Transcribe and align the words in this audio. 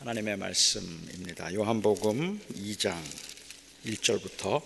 하나님의 0.00 0.38
말씀입니다. 0.38 1.52
요한복음 1.52 2.40
2장 2.54 2.96
1절부터 3.84 4.62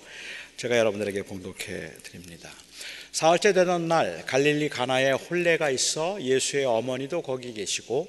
제가 0.56 0.78
여러분들에게 0.78 1.24
봉독해 1.24 1.90
드립니다. 2.04 2.52
사흘째 3.10 3.52
되던 3.52 3.88
날 3.88 4.24
갈릴리 4.26 4.68
가나에 4.68 5.10
혼례가 5.10 5.70
있어 5.70 6.22
예수의 6.22 6.66
어머니도 6.66 7.22
거기 7.22 7.52
계시고 7.52 8.06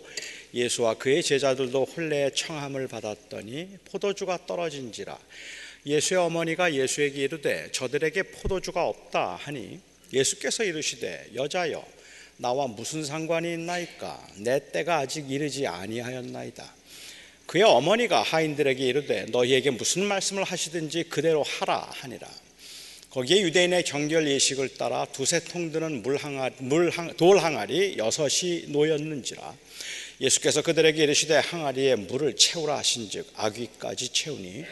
예수와 0.53 0.99
그의 0.99 1.23
제자들도 1.23 1.85
혼례의 1.85 2.35
청함을 2.35 2.87
받았더니 2.87 3.79
포도주가 3.85 4.45
떨어진지라 4.45 5.17
예수의 5.87 6.19
어머니가 6.19 6.75
예수에게 6.75 7.23
이르되 7.23 7.71
저들에게 7.71 8.21
포도주가 8.21 8.85
없다 8.85 9.37
하니 9.37 9.79
예수께서 10.13 10.63
이르시되 10.63 11.31
여자여 11.33 11.83
나와 12.37 12.67
무슨 12.67 13.03
상관이 13.03 13.51
있나이까 13.51 14.27
내 14.35 14.71
때가 14.71 14.99
아직 14.99 15.31
이르지 15.31 15.65
아니하였나이다 15.65 16.74
그의 17.45 17.63
어머니가 17.63 18.23
하인들에게 18.23 18.85
이르되 18.85 19.25
너희에게 19.29 19.69
무슨 19.71 20.05
말씀을 20.05 20.43
하시든지 20.43 21.03
그대로 21.03 21.43
하라 21.43 21.89
하니라. 21.91 22.27
거기에 23.11 23.41
유대인의 23.43 23.83
경결 23.83 24.27
예식을 24.27 24.75
따라 24.75 25.05
두세 25.05 25.39
통 25.45 25.71
드는 25.71 26.01
물 26.01 26.17
항아리, 26.17 26.55
물 26.59 26.89
항, 26.89 27.13
돌 27.15 27.37
항아리 27.37 27.97
여섯이 27.97 28.65
놓였는지라. 28.67 29.55
예수께서 30.19 30.61
그들에게 30.61 31.01
이르시되 31.03 31.35
항아리에 31.35 31.95
물을 31.95 32.35
채우라 32.35 32.77
하신즉 32.77 33.31
아귀까지 33.35 34.09
채우니 34.09 34.65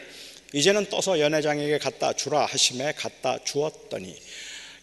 이제는 0.52 0.88
떠서 0.88 1.20
연회장에게 1.20 1.78
갖다 1.78 2.12
주라 2.12 2.44
하심에 2.44 2.92
갖다 2.92 3.38
주었더니 3.44 4.14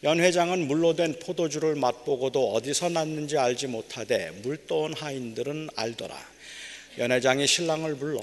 연회장은 0.03 0.67
물로 0.67 0.95
된 0.95 1.17
포도주를 1.19 1.75
맛보고도 1.75 2.53
어디서 2.53 2.89
났는지 2.89 3.37
알지 3.37 3.67
못하되 3.67 4.31
물떠온 4.41 4.93
하인들은 4.93 5.69
알더라. 5.75 6.30
연회장이 6.97 7.47
신랑을 7.47 7.95
불러 7.95 8.21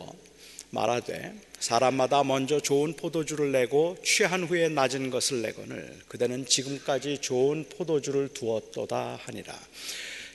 말하되 0.70 1.32
사람마다 1.58 2.22
먼저 2.22 2.60
좋은 2.60 2.94
포도주를 2.94 3.50
내고 3.50 3.96
취한 4.04 4.44
후에 4.44 4.68
낮은 4.68 5.10
것을 5.10 5.42
내거늘 5.42 5.98
그대는 6.06 6.46
지금까지 6.46 7.18
좋은 7.18 7.64
포도주를 7.68 8.28
두었도다 8.28 9.18
하니라. 9.22 9.58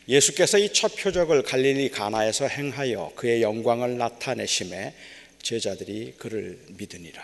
예수께서 0.09 0.57
이 0.57 0.69
첫 0.73 0.95
표적을 0.97 1.43
갈릴리 1.43 1.89
가나에서 1.89 2.47
행하여 2.47 3.13
그의 3.15 3.41
영광을 3.41 3.97
나타내심에 3.97 4.93
제자들이 5.41 6.15
그를 6.17 6.59
믿으니라. 6.69 7.23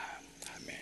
아멘. 0.55 0.77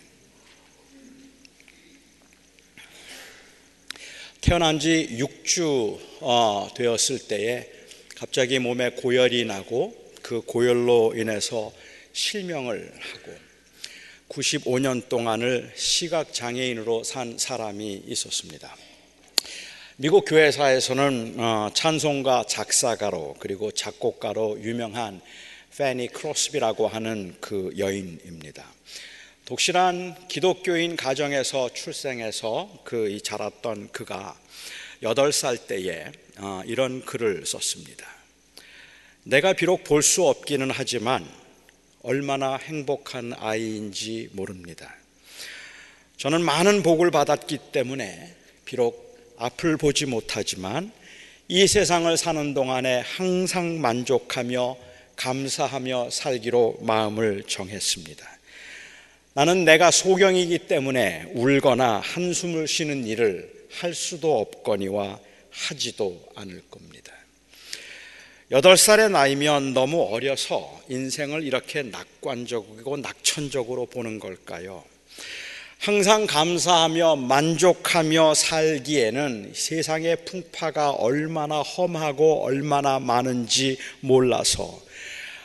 태어난 4.41 4.79
지 4.79 5.17
6주 5.19 5.99
어, 6.21 6.69
되었을 6.75 7.27
때에 7.27 7.67
갑자기 8.15 8.59
몸에 8.59 8.91
고열이 8.91 9.45
나고 9.45 10.06
그 10.27 10.41
고열로 10.41 11.13
인해서 11.15 11.71
실명을 12.11 12.91
하고 12.99 13.31
95년 14.27 15.07
동안을 15.07 15.71
시각 15.77 16.33
장애인으로 16.33 17.05
산 17.05 17.37
사람이 17.37 18.03
있었습니다. 18.07 18.75
미국 19.95 20.25
교회사에서는 20.25 21.35
어, 21.39 21.69
찬송가 21.73 22.43
작사가로 22.45 23.37
그리고 23.39 23.71
작곡가로 23.71 24.59
유명한 24.63 25.21
페니 25.77 26.09
크로스비라고 26.09 26.89
하는 26.89 27.33
그 27.39 27.71
여인입니다. 27.77 28.65
독실한 29.45 30.27
기독교인 30.27 30.97
가정에서 30.97 31.69
출생해서 31.73 32.81
그 32.83 33.17
자랐던 33.23 33.93
그가 33.93 34.37
8살 35.03 35.67
때에 35.67 36.11
어, 36.39 36.63
이런 36.65 37.05
글을 37.05 37.45
썼습니다. 37.45 38.16
내가 39.27 39.51
비록 39.51 39.83
볼 39.83 40.01
수 40.01 40.25
없기는 40.25 40.71
하지만 40.71 41.27
얼마나 42.01 42.55
행복한 42.55 43.33
아이인지 43.37 44.29
모릅니다. 44.31 44.95
저는 46.15 46.41
많은 46.41 46.81
복을 46.81 47.11
받았기 47.11 47.57
때문에 47.73 48.33
비록 48.63 49.35
앞을 49.37 49.75
보지 49.75 50.05
못하지만 50.05 50.93
이 51.49 51.67
세상을 51.67 52.15
사는 52.15 52.53
동안에 52.53 53.01
항상 53.01 53.81
만족하며 53.81 54.77
감사하며 55.17 56.09
살기로 56.09 56.77
마음을 56.83 57.43
정했습니다. 57.43 58.25
나는 59.33 59.65
내가 59.65 59.91
소경이기 59.91 60.59
때문에 60.69 61.33
울거나 61.33 61.99
한숨을 61.99 62.65
쉬는 62.65 63.05
일을 63.05 63.67
할 63.71 63.93
수도 63.93 64.39
없거니와 64.39 65.19
하지도 65.51 66.25
않을 66.35 66.61
겁니다. 66.71 67.06
여덟 68.49 68.77
살의 68.77 69.09
나이면 69.09 69.73
너무 69.73 70.03
어려서 70.03 70.79
인생을 70.87 71.43
이렇게 71.43 71.83
낙관적이고 71.83 72.95
낙천적으로 72.95 73.87
보는 73.87 74.19
걸까요? 74.19 74.85
항상 75.79 76.25
감사하며 76.25 77.17
만족하며 77.17 78.35
살기에는 78.35 79.51
세상의 79.53 80.23
풍파가 80.23 80.91
얼마나 80.91 81.59
험하고 81.59 82.45
얼마나 82.45 82.99
많은지 82.99 83.77
몰라서 83.99 84.79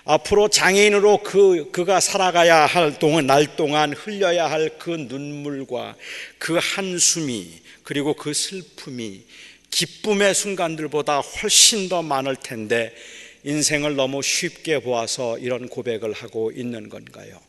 앞으로 0.05 0.47
장애인으로 0.47 1.25
그, 1.25 1.73
그가 1.73 1.99
살아가야 1.99 2.67
할 2.67 3.01
동안, 3.01 3.27
날 3.27 3.57
동안 3.57 3.93
흘려야 3.95 4.49
할 4.49 4.79
그 4.79 4.91
눈물과 4.91 5.97
그 6.39 6.57
한숨이 6.61 7.51
그리고 7.83 8.15
그 8.15 8.33
슬픔이 8.33 9.25
기쁨의 9.73 10.35
순간들보다 10.35 11.21
훨씬 11.21 11.89
더 11.89 12.03
많을 12.03 12.37
텐데 12.37 12.95
인생을 13.43 13.97
너무 13.97 14.23
쉽게 14.23 14.79
보아서 14.81 15.37
이런 15.39 15.69
고백을 15.69 16.13
하고 16.13 16.53
있는 16.53 16.89
건가요? 16.89 17.41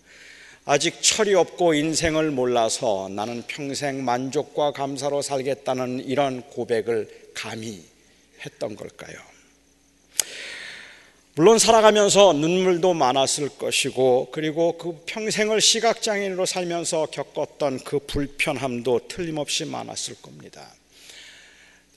아직 0.66 1.02
철이 1.02 1.36
없고 1.36 1.74
인생을 1.74 2.32
몰라서 2.32 3.10
나는 3.12 3.44
평생 3.48 4.04
만족과 4.04 4.72
감사로 4.72 5.22
살겠다는 5.22 6.06
이런 6.08 6.42
고백을 6.42 7.32
감히 7.34 7.84
했던 8.46 8.76
걸까요? 8.76 9.18
물론 11.36 11.60
살아가면서 11.60 12.34
눈물도 12.34 12.94
많았을 12.94 13.50
것이고 13.50 14.30
그리고 14.32 14.78
그 14.78 15.04
평생을 15.06 15.60
시각장애인으로 15.60 16.46
살면서 16.46 17.08
겪었던 17.08 17.80
그 17.84 18.00
불편함도 18.00 19.08
틀림없이 19.08 19.66
많았을 19.66 20.16
겁니다. 20.22 20.72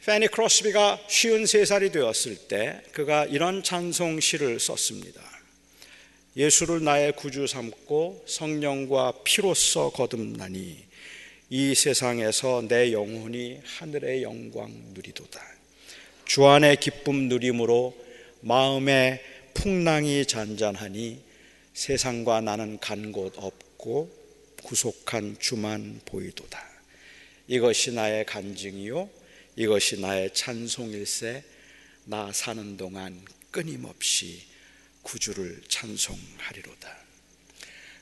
페니 0.07 0.29
크로스비가 0.29 1.01
53살이 1.09 1.91
되었을 1.91 2.37
때 2.47 2.81
그가 2.93 3.25
이런 3.25 3.65
찬송시를 3.65 4.61
썼습니다. 4.61 5.21
예수를 6.37 6.85
나의 6.85 7.11
구주 7.17 7.49
삼고 7.49 8.23
성령과 8.25 9.15
피로써 9.25 9.91
거듭나니 9.91 10.77
이 11.51 11.75
세상에서 11.75 12.63
내 12.69 12.93
영혼이 12.93 13.59
하늘의 13.65 14.23
영광 14.23 14.71
누리도다. 14.95 15.45
주 16.25 16.47
안의 16.47 16.77
기쁨 16.77 17.29
누림으로 17.29 17.93
마음의 18.43 19.21
풍랑이 19.55 20.25
잔잔하니 20.27 21.21
세상과 21.75 22.43
나는 22.43 22.79
간 22.79 23.11
곳 23.11 23.33
없고 23.37 24.09
구속한 24.63 25.39
주만 25.41 26.01
보이도다. 26.05 26.65
이것이 27.49 27.91
나의 27.91 28.25
간증이요 28.25 29.16
이것이 29.57 29.99
나의 30.01 30.35
찬송일세 30.35 31.43
나 32.05 32.31
사는 32.31 32.77
동안 32.77 33.25
끊임없이 33.51 34.43
구주를 35.01 35.63
찬송하리로다. 35.67 36.97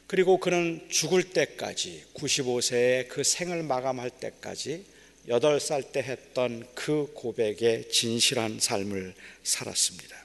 그리고 0.09 0.39
그는 0.39 0.85
죽을 0.91 1.23
때까지 1.23 2.07
95세의 2.15 3.09
그 3.09 3.23
생을 3.23 3.63
마감할 3.63 4.11
때까지 4.11 4.85
8살 5.29 5.93
때 5.93 6.01
했던 6.01 6.67
그 6.75 7.13
고백에 7.15 7.89
진실한 7.89 8.59
삶을 8.59 9.15
살았습니다. 9.45 10.25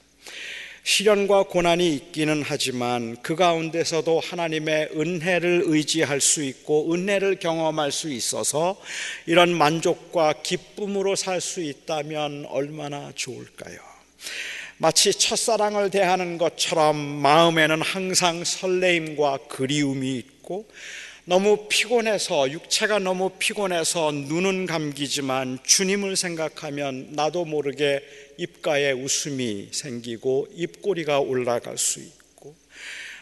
시련과 0.82 1.44
고난이 1.44 1.94
있기는 1.94 2.42
하지만 2.44 3.16
그 3.22 3.36
가운데서도 3.36 4.20
하나님의 4.20 4.90
은혜를 4.96 5.62
의지할 5.66 6.20
수 6.20 6.42
있고 6.42 6.92
은혜를 6.92 7.38
경험할 7.38 7.92
수 7.92 8.10
있어서 8.10 8.80
이런 9.26 9.52
만족과 9.52 10.34
기쁨으로 10.42 11.16
살 11.16 11.40
수 11.40 11.60
있다면 11.62 12.46
얼마나 12.48 13.12
좋을까요? 13.14 13.78
마치 14.76 15.12
첫사랑을 15.12 15.90
대하는 15.90 16.38
것처럼 16.38 16.96
마음에는 16.96 17.82
항상 17.82 18.44
설레임과 18.44 19.38
그리움이 19.48 20.16
있고 20.16 20.66
너무 21.30 21.68
피곤해서 21.68 22.50
육체가 22.50 22.98
너무 22.98 23.30
피곤해서 23.30 24.10
눈은 24.10 24.66
감기지만 24.66 25.60
주님을 25.62 26.16
생각하면 26.16 27.12
나도 27.12 27.44
모르게 27.44 28.02
입가에 28.36 28.90
웃음이 28.90 29.68
생기고 29.70 30.48
입꼬리가 30.50 31.20
올라갈 31.20 31.78
수 31.78 32.00
있고 32.00 32.56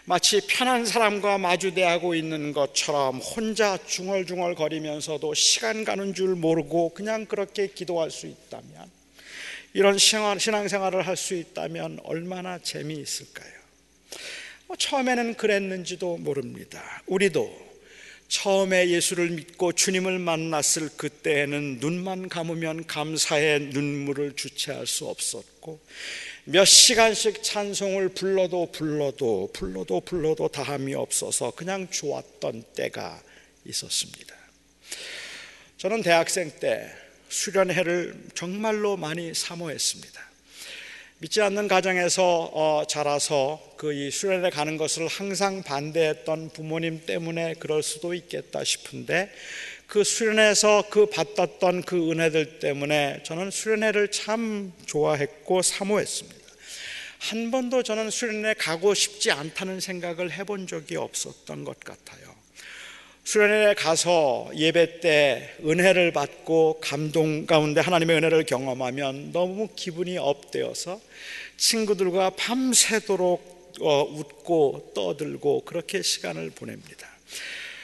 마치 0.07 0.41
편한 0.47 0.87
사람과 0.87 1.37
마주대하고 1.37 2.15
있는 2.15 2.55
것처럼 2.55 3.19
혼자 3.19 3.77
중얼중얼 3.77 4.55
거리면서도 4.55 5.35
시간 5.35 5.85
가는 5.85 6.15
줄 6.15 6.35
모르고 6.35 6.95
그냥 6.95 7.27
그렇게 7.27 7.67
기도할 7.67 8.11
수 8.11 8.27
있다면 8.27 8.91
이런 9.75 9.99
신앙생활을 9.99 11.07
할 11.07 11.15
수 11.15 11.35
있다면 11.35 12.01
얼마나 12.05 12.59
재미있을까요? 12.59 13.53
처음에는 14.79 15.35
그랬는지도 15.35 16.17
모릅니다. 16.17 17.03
우리도 17.07 17.69
처음에 18.29 18.91
예수를 18.91 19.31
믿고 19.31 19.73
주님을 19.73 20.19
만났을 20.19 20.91
그때에는 20.97 21.79
눈만 21.81 22.29
감으면 22.29 22.87
감사의 22.87 23.61
눈물을 23.61 24.37
주체할 24.37 24.87
수 24.87 25.07
없었고 25.07 25.81
몇 26.45 26.67
시간씩 26.67 27.43
찬송을 27.43 28.11
불러도 28.11 28.71
불러도 28.73 29.51
불러도 29.53 30.01
불러도 30.03 30.49
다함이 30.49 30.95
없어서 30.95 31.51
그냥 31.53 31.89
좋았던 31.91 32.65
때가 32.75 33.23
있었습니다. 33.65 34.35
저는 35.79 36.03
대학생 36.03 36.51
때 36.59 36.91
수련회를 37.29 38.29
정말로 38.35 38.97
많이 38.97 39.33
사모했습니다. 39.35 40.28
믿지 41.21 41.43
않는 41.43 41.67
가정에서 41.67 42.51
어, 42.53 42.85
자라서 42.87 43.61
그 43.77 43.93
이 43.93 44.11
수련회 44.11 44.51
가는 44.51 44.77
것을 44.77 45.09
항상 45.09 45.63
반대했던 45.65 46.51
부모님 46.51 47.05
때문에 47.07 47.55
그럴 47.55 47.83
수도 47.83 48.15
있겠다 48.15 48.63
싶은데 48.63 49.33
그 49.89 50.05
수련회에서 50.05 50.85
그 50.91 51.07
받았던 51.07 51.83
그 51.83 52.11
은혜들 52.11 52.61
때문에 52.61 53.23
저는 53.25 53.51
수련회를 53.51 54.13
참 54.13 54.73
좋아했고 54.87 55.63
사모했습니다. 55.63 56.39
한 57.19 57.51
번도 57.51 57.83
저는 57.83 58.11
수련회 58.11 58.55
가고 58.55 58.95
싶지 58.95 59.33
않다는 59.33 59.81
생각을 59.81 60.31
해본 60.31 60.69
적이 60.69 60.97
없었던 60.97 61.65
것 61.65 61.81
같아요. 61.81 62.28
수련회에 63.29 63.75
가서 63.75 64.51
예배 64.57 65.01
때 65.01 65.55
은혜를 65.63 66.13
받고 66.13 66.79
감동 66.81 67.45
가운데 67.45 67.83
하나님의 67.83 68.17
은혜를 68.17 68.47
경험하면 68.47 69.33
너무 69.33 69.69
기분이 69.77 70.17
업되어서 70.17 70.99
친구들과 71.59 72.31
밤새도록 72.31 73.75
어, 73.83 74.03
웃고 74.03 74.93
떠들고 74.95 75.67
그렇게 75.67 76.01
시간을 76.01 76.53
보냅니다. 76.53 77.07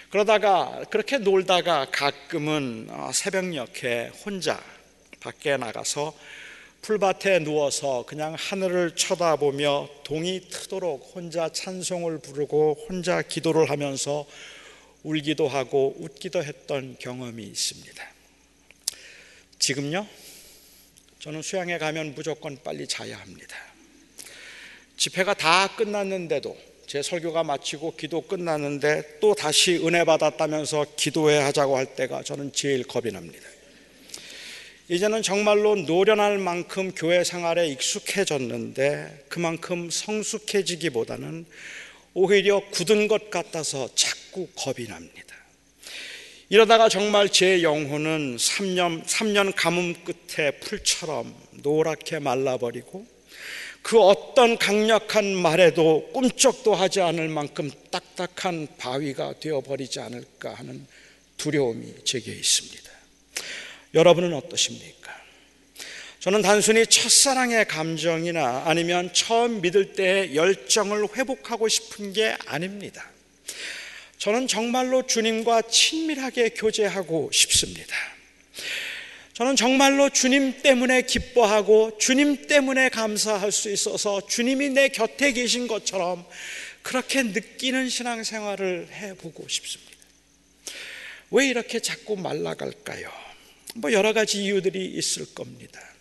그러다가 0.08 0.82
그렇게 0.88 1.18
놀다가 1.18 1.88
가끔은 1.92 2.86
어, 2.88 3.10
새벽녘에 3.12 4.12
혼자 4.24 4.58
밖에 5.20 5.58
나가서 5.58 6.14
풀밭에 6.80 7.40
누워서 7.40 8.06
그냥 8.06 8.34
하늘을 8.38 8.96
쳐다보며 8.96 9.90
동이 10.04 10.40
트도록 10.48 11.12
혼자 11.14 11.50
찬송을 11.50 12.20
부르고 12.20 12.86
혼자 12.88 13.20
기도를 13.20 13.68
하면서 13.68 14.24
울기도 15.04 15.46
하고 15.46 15.94
웃기도 16.00 16.42
했던 16.42 16.96
경험이 16.98 17.44
있습니다. 17.44 18.12
지금요? 19.58 20.06
저는 21.20 21.42
수양에 21.42 21.78
가면 21.78 22.14
무조건 22.14 22.58
빨리 22.64 22.86
자야 22.86 23.18
합니다. 23.18 23.56
집회가 24.96 25.34
다 25.34 25.74
끝났는데도 25.76 26.56
제 26.86 27.02
설교가 27.02 27.44
마치고 27.44 27.96
기도 27.96 28.22
끝났는데 28.22 29.18
또 29.20 29.34
다시 29.34 29.76
은혜 29.76 30.04
받았다면서 30.04 30.86
기도해 30.96 31.38
하자고 31.38 31.76
할 31.76 31.94
때가 31.94 32.22
저는 32.22 32.52
제일 32.52 32.84
겁이 32.84 33.10
납니다. 33.12 33.48
이제는 34.88 35.22
정말로 35.22 35.76
노련할 35.76 36.38
만큼 36.38 36.92
교회 36.94 37.24
생활에 37.24 37.68
익숙해졌는데 37.68 39.24
그만큼 39.28 39.88
성숙해지기보다는 39.90 41.46
오히려 42.14 42.60
굳은 42.70 43.08
것 43.08 43.30
같아서 43.30 43.88
자꾸 43.94 44.48
겁이 44.54 44.86
납니다. 44.88 45.34
이러다가 46.48 46.88
정말 46.88 47.28
제 47.28 47.62
영혼은 47.62 48.36
3년, 48.36 49.04
3년 49.04 49.52
가뭄 49.56 49.94
끝에 50.04 50.52
풀처럼 50.60 51.34
노랗게 51.50 52.20
말라버리고 52.20 53.06
그 53.82 54.00
어떤 54.00 54.56
강력한 54.56 55.34
말에도 55.34 56.08
꿈쩍도 56.12 56.74
하지 56.74 57.00
않을 57.00 57.28
만큼 57.28 57.70
딱딱한 57.90 58.68
바위가 58.78 59.40
되어버리지 59.40 60.00
않을까 60.00 60.54
하는 60.54 60.86
두려움이 61.36 62.04
제게 62.04 62.32
있습니다. 62.32 62.90
여러분은 63.94 64.32
어떠십니까? 64.32 65.03
저는 66.24 66.40
단순히 66.40 66.86
첫사랑의 66.86 67.68
감정이나 67.68 68.62
아니면 68.64 69.12
처음 69.12 69.60
믿을 69.60 69.92
때의 69.92 70.34
열정을 70.34 71.06
회복하고 71.14 71.68
싶은 71.68 72.14
게 72.14 72.34
아닙니다. 72.46 73.10
저는 74.16 74.46
정말로 74.46 75.06
주님과 75.06 75.60
친밀하게 75.68 76.54
교제하고 76.54 77.30
싶습니다. 77.30 77.94
저는 79.34 79.54
정말로 79.54 80.08
주님 80.08 80.62
때문에 80.62 81.02
기뻐하고 81.02 81.98
주님 81.98 82.46
때문에 82.46 82.88
감사할 82.88 83.52
수 83.52 83.70
있어서 83.70 84.26
주님이 84.26 84.70
내 84.70 84.88
곁에 84.88 85.32
계신 85.32 85.66
것처럼 85.66 86.24
그렇게 86.80 87.22
느끼는 87.22 87.90
신앙생활을 87.90 88.88
해보고 88.90 89.46
싶습니다. 89.46 89.92
왜 91.32 91.48
이렇게 91.48 91.80
자꾸 91.80 92.16
말라갈까요? 92.16 93.12
뭐 93.74 93.92
여러 93.92 94.14
가지 94.14 94.42
이유들이 94.42 94.86
있을 94.86 95.34
겁니다. 95.34 95.93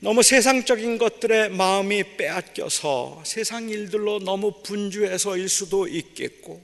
너무 0.00 0.22
세상적인 0.22 0.98
것들에 0.98 1.48
마음이 1.48 2.16
빼앗겨서 2.18 3.22
세상 3.24 3.70
일들로 3.70 4.18
너무 4.18 4.52
분주해서일 4.62 5.48
수도 5.48 5.88
있겠고, 5.88 6.62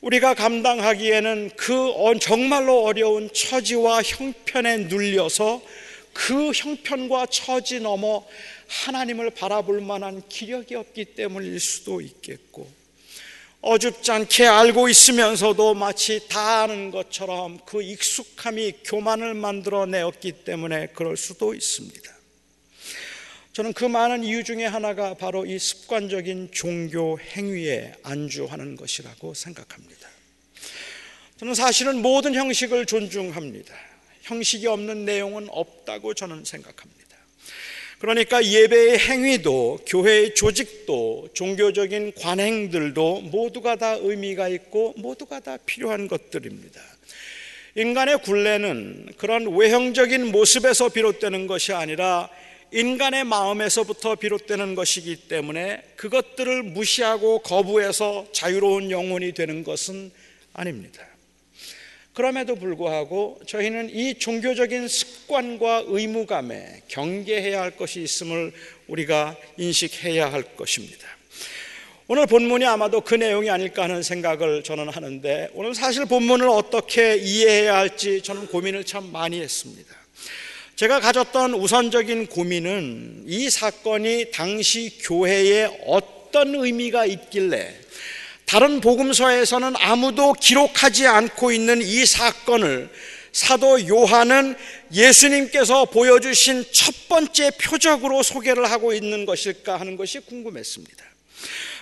우리가 0.00 0.34
감당하기에는 0.34 1.52
그 1.56 1.92
정말로 2.20 2.84
어려운 2.84 3.30
처지와 3.32 4.02
형편에 4.02 4.76
눌려서 4.88 5.62
그 6.12 6.50
형편과 6.50 7.26
처지 7.26 7.78
넘어 7.78 8.26
하나님을 8.66 9.30
바라볼 9.30 9.80
만한 9.80 10.22
기력이 10.28 10.74
없기 10.74 11.04
때문일 11.16 11.60
수도 11.60 12.00
있겠고, 12.00 12.68
어줍지 13.60 14.10
않게 14.10 14.46
알고 14.46 14.88
있으면서도 14.88 15.74
마치 15.74 16.28
다 16.28 16.62
아는 16.62 16.90
것처럼 16.90 17.60
그 17.64 17.82
익숙함이 17.82 18.74
교만을 18.84 19.34
만들어 19.34 19.86
내었기 19.86 20.44
때문에 20.44 20.88
그럴 20.88 21.16
수도 21.16 21.54
있습니다. 21.54 22.17
저는 23.58 23.72
그 23.72 23.84
많은 23.84 24.22
이유 24.22 24.44
중에 24.44 24.66
하나가 24.66 25.14
바로 25.14 25.44
이 25.44 25.58
습관적인 25.58 26.50
종교 26.52 27.18
행위에 27.18 27.92
안주하는 28.04 28.76
것이라고 28.76 29.34
생각합니다. 29.34 30.08
저는 31.38 31.54
사실은 31.54 32.00
모든 32.00 32.36
형식을 32.36 32.86
존중합니다. 32.86 33.74
형식이 34.22 34.68
없는 34.68 35.04
내용은 35.04 35.48
없다고 35.50 36.14
저는 36.14 36.44
생각합니다. 36.44 37.16
그러니까 37.98 38.44
예배의 38.44 38.96
행위도 38.96 39.80
교회의 39.88 40.36
조직도 40.36 41.30
종교적인 41.34 42.12
관행들도 42.14 43.22
모두가 43.22 43.74
다 43.74 43.94
의미가 43.94 44.50
있고 44.50 44.94
모두가 44.98 45.40
다 45.40 45.56
필요한 45.66 46.06
것들입니다. 46.06 46.80
인간의 47.74 48.22
굴레는 48.22 49.14
그런 49.16 49.52
외형적인 49.52 50.30
모습에서 50.30 50.90
비롯되는 50.90 51.48
것이 51.48 51.72
아니라 51.72 52.30
인간의 52.70 53.24
마음에서부터 53.24 54.16
비롯되는 54.16 54.74
것이기 54.74 55.28
때문에 55.28 55.82
그것들을 55.96 56.62
무시하고 56.64 57.40
거부해서 57.40 58.26
자유로운 58.32 58.90
영혼이 58.90 59.32
되는 59.32 59.64
것은 59.64 60.10
아닙니다. 60.52 61.06
그럼에도 62.12 62.56
불구하고 62.56 63.40
저희는 63.46 63.90
이 63.90 64.18
종교적인 64.18 64.88
습관과 64.88 65.84
의무감에 65.86 66.82
경계해야 66.88 67.60
할 67.60 67.76
것이 67.76 68.02
있음을 68.02 68.52
우리가 68.88 69.36
인식해야 69.56 70.32
할 70.32 70.42
것입니다. 70.56 71.06
오늘 72.08 72.26
본문이 72.26 72.64
아마도 72.66 73.02
그 73.02 73.14
내용이 73.14 73.50
아닐까 73.50 73.84
하는 73.84 74.02
생각을 74.02 74.62
저는 74.62 74.88
하는데 74.88 75.50
오늘 75.52 75.74
사실 75.74 76.06
본문을 76.06 76.48
어떻게 76.48 77.16
이해해야 77.16 77.76
할지 77.76 78.22
저는 78.22 78.46
고민을 78.46 78.84
참 78.84 79.12
많이 79.12 79.40
했습니다. 79.40 79.97
제가 80.78 81.00
가졌던 81.00 81.54
우선적인 81.54 82.28
고민은 82.28 83.24
이 83.26 83.50
사건이 83.50 84.30
당시 84.30 84.96
교회에 85.02 85.68
어떤 85.88 86.54
의미가 86.54 87.04
있길래 87.04 87.74
다른 88.46 88.80
복음서에서는 88.80 89.74
아무도 89.76 90.34
기록하지 90.34 91.08
않고 91.08 91.50
있는 91.50 91.82
이 91.82 92.06
사건을 92.06 92.90
사도 93.32 93.88
요한은 93.88 94.54
예수님께서 94.92 95.86
보여주신 95.86 96.64
첫 96.70 96.94
번째 97.08 97.50
표적으로 97.60 98.22
소개를 98.22 98.70
하고 98.70 98.94
있는 98.94 99.26
것일까 99.26 99.80
하는 99.80 99.96
것이 99.96 100.20
궁금했습니다. 100.20 101.04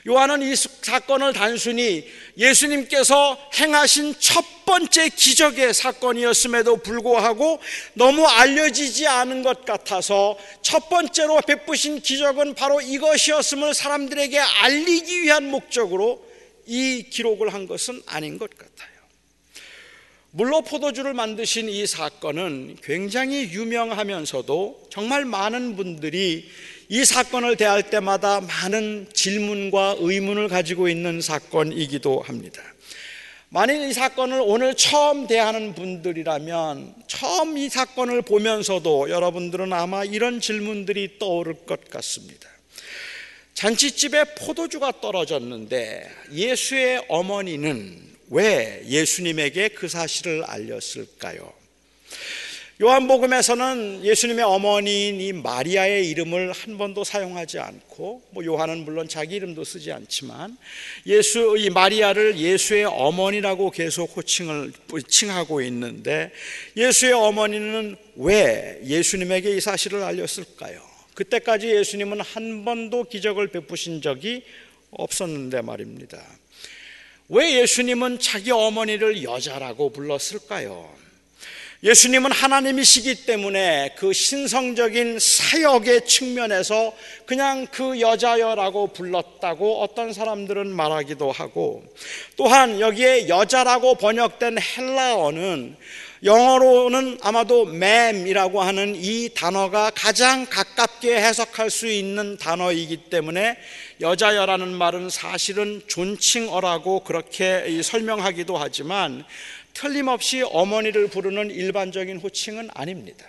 요한은 0.06 0.42
이 0.42 0.54
사건을 0.54 1.32
단순히 1.32 2.06
예수님께서 2.38 3.36
행하신 3.58 4.14
첫 4.20 4.44
번째 4.64 5.08
기적의 5.08 5.74
사건이었음에도 5.74 6.76
불구하고 6.76 7.60
너무 7.94 8.24
알려지지 8.24 9.06
않은 9.08 9.42
것 9.42 9.64
같아서 9.64 10.38
첫 10.62 10.88
번째로 10.88 11.40
베푸신 11.40 12.02
기적은 12.02 12.54
바로 12.54 12.80
이것이었음을 12.80 13.74
사람들에게 13.74 14.38
알리기 14.38 15.22
위한 15.22 15.50
목적으로 15.50 16.24
이 16.66 17.06
기록을 17.10 17.52
한 17.52 17.66
것은 17.66 18.02
아닌 18.06 18.38
것 18.38 18.50
같아요. 18.50 18.96
물로 20.30 20.60
포도주를 20.60 21.14
만드신 21.14 21.68
이 21.68 21.86
사건은 21.86 22.76
굉장히 22.82 23.44
유명하면서도 23.52 24.88
정말 24.90 25.24
많은 25.24 25.76
분들이 25.76 26.48
이 26.88 27.04
사건을 27.04 27.56
대할 27.56 27.90
때마다 27.90 28.40
많은 28.40 29.08
질문과 29.12 29.96
의문을 29.98 30.48
가지고 30.48 30.88
있는 30.88 31.20
사건이기도 31.20 32.20
합니다. 32.20 32.62
만일 33.48 33.88
이 33.88 33.92
사건을 33.92 34.40
오늘 34.44 34.74
처음 34.74 35.26
대하는 35.26 35.74
분들이라면 35.74 36.94
처음 37.08 37.58
이 37.58 37.68
사건을 37.68 38.22
보면서도 38.22 39.10
여러분들은 39.10 39.72
아마 39.72 40.04
이런 40.04 40.40
질문들이 40.40 41.18
떠오를 41.18 41.66
것 41.66 41.88
같습니다. 41.90 42.48
잔치집에 43.54 44.34
포도주가 44.36 44.92
떨어졌는데 45.00 46.08
예수의 46.32 47.04
어머니는 47.08 48.14
왜 48.30 48.82
예수님에게 48.86 49.68
그 49.68 49.88
사실을 49.88 50.44
알렸을까요? 50.44 51.52
요한복음에서는 52.78 54.04
예수님의 54.04 54.44
어머니인 54.44 55.18
이 55.18 55.32
마리아의 55.32 56.10
이름을 56.10 56.52
한 56.52 56.76
번도 56.76 57.04
사용하지 57.04 57.58
않고 57.58 58.22
뭐 58.28 58.44
요한은 58.44 58.84
물론 58.84 59.08
자기 59.08 59.36
이름도 59.36 59.64
쓰지 59.64 59.92
않지만 59.92 60.58
예수 61.06 61.56
이 61.56 61.70
마리아를 61.70 62.36
예수의 62.36 62.84
어머니라고 62.84 63.70
계속 63.70 64.14
호칭을 64.14 64.74
칭하고 65.08 65.62
있는데 65.62 66.30
예수의 66.76 67.14
어머니는 67.14 67.96
왜 68.16 68.78
예수님에게 68.84 69.56
이 69.56 69.60
사실을 69.62 70.02
알렸을까요? 70.02 70.82
그때까지 71.14 71.68
예수님은 71.68 72.20
한 72.20 72.66
번도 72.66 73.04
기적을 73.04 73.48
베푸신 73.48 74.02
적이 74.02 74.42
없었는데 74.90 75.62
말입니다. 75.62 76.22
왜 77.30 77.62
예수님은 77.62 78.18
자기 78.18 78.50
어머니를 78.50 79.22
여자라고 79.22 79.92
불렀을까요? 79.92 81.05
예수님은 81.86 82.32
하나님이시기 82.32 83.26
때문에 83.26 83.94
그 83.96 84.12
신성적인 84.12 85.20
사역의 85.20 86.04
측면에서 86.04 86.92
그냥 87.26 87.64
그 87.70 88.00
여자여라고 88.00 88.88
불렀다고 88.88 89.82
어떤 89.82 90.12
사람들은 90.12 90.66
말하기도 90.66 91.30
하고 91.30 91.84
또한 92.36 92.80
여기에 92.80 93.28
여자라고 93.28 93.94
번역된 93.94 94.56
헬라어는 94.58 95.76
영어로는 96.24 97.18
아마도 97.22 97.64
맴이라고 97.66 98.62
하는 98.62 98.96
이 98.96 99.28
단어가 99.32 99.92
가장 99.94 100.44
가깝게 100.46 101.14
해석할 101.14 101.70
수 101.70 101.86
있는 101.86 102.36
단어이기 102.36 102.96
때문에 103.10 103.58
여자여라는 104.00 104.74
말은 104.74 105.10
사실은 105.10 105.82
존칭어라고 105.86 107.04
그렇게 107.04 107.80
설명하기도 107.82 108.56
하지만 108.56 109.24
틀림없이 109.72 110.42
어머니를 110.42 111.08
부르는 111.08 111.50
일반적인 111.50 112.18
호칭은 112.18 112.70
아닙니다. 112.74 113.26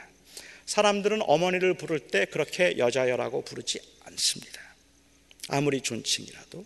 사람들은 0.66 1.22
어머니를 1.26 1.76
부를 1.76 2.00
때 2.00 2.26
그렇게 2.26 2.78
여자여라고 2.78 3.44
부르지 3.44 3.80
않습니다. 4.06 4.62
아무리 5.50 5.82
존칭이라도. 5.82 6.66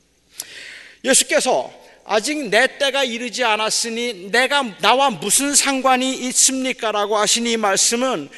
예수께서 1.04 1.72
아직 2.04 2.50
내 2.50 2.78
때가 2.80 3.04
이르지 3.04 3.44
않았으니 3.44 4.32
내가 4.32 4.64
나와 4.80 5.12
무슨 5.12 5.54
상관이 5.56 6.28
있습니까? 6.28 6.92
라고 6.92 7.18
하신 7.18 7.46
이 7.46 7.58
말씀은 7.58 8.30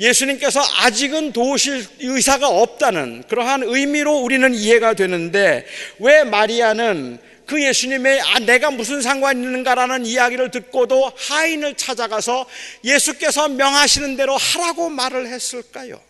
예수님께서 0.00 0.60
아직은 0.78 1.32
도우실 1.32 1.86
의사가 2.00 2.48
없다는 2.48 3.24
그러한 3.28 3.62
의미로 3.64 4.16
우리는 4.18 4.52
이해가 4.54 4.94
되는데 4.94 5.66
왜 5.98 6.24
마리아는 6.24 7.18
그 7.44 7.62
예수님의 7.62 8.20
아, 8.20 8.38
내가 8.38 8.70
무슨 8.70 9.02
상관이 9.02 9.42
있는가라는 9.42 10.06
이야기를 10.06 10.50
듣고도 10.52 11.12
하인을 11.16 11.74
찾아가서 11.74 12.46
예수께서 12.84 13.48
명하시는 13.48 14.16
대로 14.16 14.36
하라고 14.36 14.88
말을 14.88 15.26
했을까요? 15.26 16.00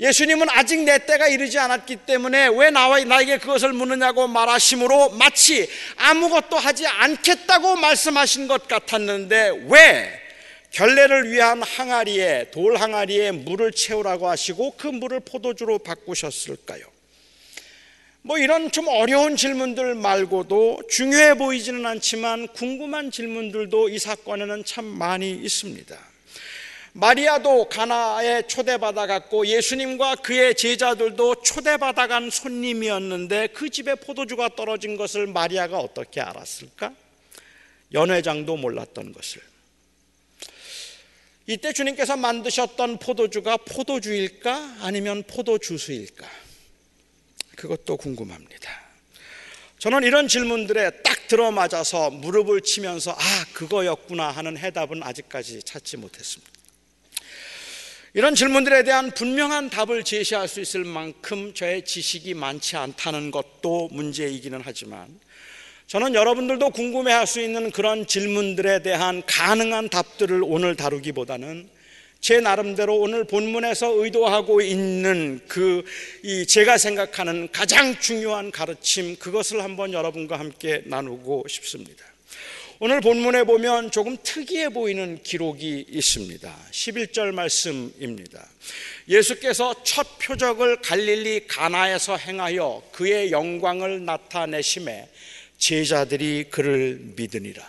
예수님은 0.00 0.48
아직 0.50 0.80
내 0.80 1.06
때가 1.06 1.28
이르지 1.28 1.58
않았기 1.58 1.96
때문에 2.06 2.48
왜 2.56 2.70
나와 2.70 3.02
나에게 3.02 3.38
그것을 3.38 3.72
묻느냐고 3.72 4.28
말하심으로 4.28 5.10
마치 5.10 5.68
아무것도 5.96 6.56
하지 6.56 6.86
않겠다고 6.86 7.76
말씀하신 7.76 8.48
것 8.48 8.68
같았는데 8.68 9.66
왜 9.68 10.27
결례를 10.70 11.30
위한 11.30 11.62
항아리에 11.62 12.50
돌 12.50 12.76
항아리에 12.76 13.32
물을 13.32 13.72
채우라고 13.72 14.28
하시고 14.28 14.74
그 14.76 14.86
물을 14.86 15.20
포도주로 15.20 15.78
바꾸셨을까요? 15.78 16.84
뭐 18.22 18.38
이런 18.38 18.70
좀 18.70 18.88
어려운 18.88 19.36
질문들 19.36 19.94
말고도 19.94 20.82
중요해 20.90 21.34
보이지는 21.34 21.86
않지만 21.86 22.48
궁금한 22.48 23.10
질문들도 23.10 23.88
이 23.88 23.98
사건에는 23.98 24.64
참 24.64 24.84
많이 24.84 25.30
있습니다. 25.30 25.96
마리아도 26.92 27.68
가나에 27.68 28.42
초대받아 28.46 29.06
갔고 29.06 29.46
예수님과 29.46 30.16
그의 30.16 30.54
제자들도 30.56 31.36
초대받아 31.42 32.06
간 32.06 32.28
손님이었는데 32.28 33.48
그 33.48 33.70
집에 33.70 33.94
포도주가 33.94 34.48
떨어진 34.48 34.96
것을 34.96 35.26
마리아가 35.26 35.78
어떻게 35.78 36.20
알았을까? 36.20 36.92
연회장도 37.92 38.56
몰랐던 38.56 39.12
것을. 39.12 39.40
이때 41.50 41.72
주님께서 41.72 42.18
만드셨던 42.18 42.98
포도주가 42.98 43.56
포도주일까? 43.56 44.76
아니면 44.80 45.22
포도주스일까? 45.22 46.28
그것도 47.56 47.96
궁금합니다. 47.96 48.70
저는 49.78 50.02
이런 50.02 50.28
질문들에 50.28 51.02
딱 51.02 51.26
들어맞아서 51.26 52.10
무릎을 52.10 52.60
치면서 52.60 53.12
아, 53.12 53.44
그거였구나 53.54 54.30
하는 54.30 54.58
해답은 54.58 55.02
아직까지 55.02 55.62
찾지 55.62 55.96
못했습니다. 55.96 56.52
이런 58.12 58.34
질문들에 58.34 58.82
대한 58.84 59.10
분명한 59.10 59.70
답을 59.70 60.04
제시할 60.04 60.48
수 60.48 60.60
있을 60.60 60.84
만큼 60.84 61.54
저의 61.54 61.82
지식이 61.86 62.34
많지 62.34 62.76
않다는 62.76 63.30
것도 63.30 63.88
문제이기는 63.92 64.60
하지만 64.62 65.18
저는 65.88 66.14
여러분들도 66.14 66.68
궁금해 66.68 67.12
할 67.12 67.26
수 67.26 67.40
있는 67.40 67.70
그런 67.70 68.06
질문들에 68.06 68.82
대한 68.82 69.22
가능한 69.26 69.88
답들을 69.88 70.42
오늘 70.44 70.76
다루기보다는 70.76 71.66
제 72.20 72.40
나름대로 72.40 72.98
오늘 72.98 73.24
본문에서 73.24 74.02
의도하고 74.02 74.60
있는 74.60 75.40
그이 75.48 76.46
제가 76.46 76.76
생각하는 76.76 77.48
가장 77.52 77.98
중요한 78.00 78.50
가르침 78.50 79.16
그것을 79.16 79.62
한번 79.64 79.94
여러분과 79.94 80.38
함께 80.38 80.82
나누고 80.84 81.46
싶습니다. 81.48 82.04
오늘 82.80 83.00
본문에 83.00 83.44
보면 83.44 83.90
조금 83.90 84.16
특이해 84.22 84.68
보이는 84.68 85.18
기록이 85.22 85.86
있습니다. 85.88 86.54
11절 86.70 87.32
말씀입니다. 87.32 88.46
예수께서 89.08 89.74
첫 89.84 90.18
표적을 90.18 90.82
갈릴리 90.82 91.46
가나에서 91.46 92.18
행하여 92.18 92.82
그의 92.92 93.32
영광을 93.32 94.04
나타내심에 94.04 95.08
제자들이 95.58 96.46
그를 96.50 96.98
믿으니라. 97.16 97.62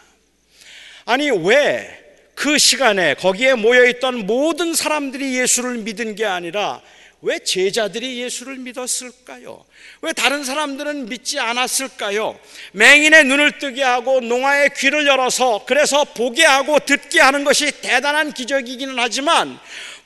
아니 1.06 1.30
왜 1.32 2.00
그 2.40 2.58
시간에 2.58 3.16
거기에 3.16 3.54
모여 3.56 3.86
있던 3.90 4.26
모든 4.26 4.74
사람들이 4.74 5.38
예수를 5.38 5.80
믿은 5.80 6.16
게 6.16 6.24
아니라 6.24 6.82
왜 7.22 7.40
제자들이 7.40 8.22
예수를 8.22 8.58
믿었을까요? 8.58 9.66
왜 10.02 10.14
다른 10.14 10.46
사람들은 10.46 11.08
믿지 11.08 11.38
않았을까요? 11.38 12.40
맹인의 12.72 13.26
눈을 13.26 13.60
뜨게 13.60 13.84
하고 13.84 14.22
농아의 14.22 14.72
귀를 14.78 15.06
열어서 15.06 15.66
그래서 15.68 16.06
보게 16.06 16.46
하고 16.46 16.80
듣게 16.80 17.20
하는 17.20 17.44
것이 17.44 17.72
대단한 17.82 18.32
기적이기는 18.32 18.96
하지만 18.98 19.60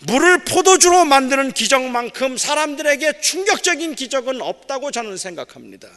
물을 0.06 0.44
포도주로 0.44 1.06
만드는 1.06 1.52
기적만큼 1.52 2.38
사람들에게 2.38 3.22
충격적인 3.22 3.96
기적은 3.96 4.42
없다고 4.42 4.92
저는 4.92 5.16
생각합니다. 5.16 5.88